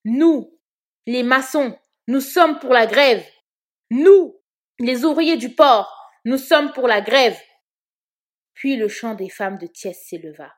Nous, 0.04 0.58
les 1.06 1.22
maçons, 1.22 1.78
nous 2.06 2.20
sommes 2.20 2.58
pour 2.58 2.72
la 2.72 2.86
grève. 2.86 3.24
Nous, 3.90 4.40
les 4.78 5.04
ouvriers 5.04 5.36
du 5.36 5.54
port, 5.54 5.94
nous 6.24 6.38
sommes 6.38 6.72
pour 6.72 6.88
la 6.88 7.00
grève. 7.00 7.38
Puis 8.54 8.76
le 8.76 8.88
chant 8.88 9.14
des 9.14 9.28
femmes 9.28 9.58
de 9.58 9.66
Thiès 9.66 9.98
s'éleva. 10.06 10.52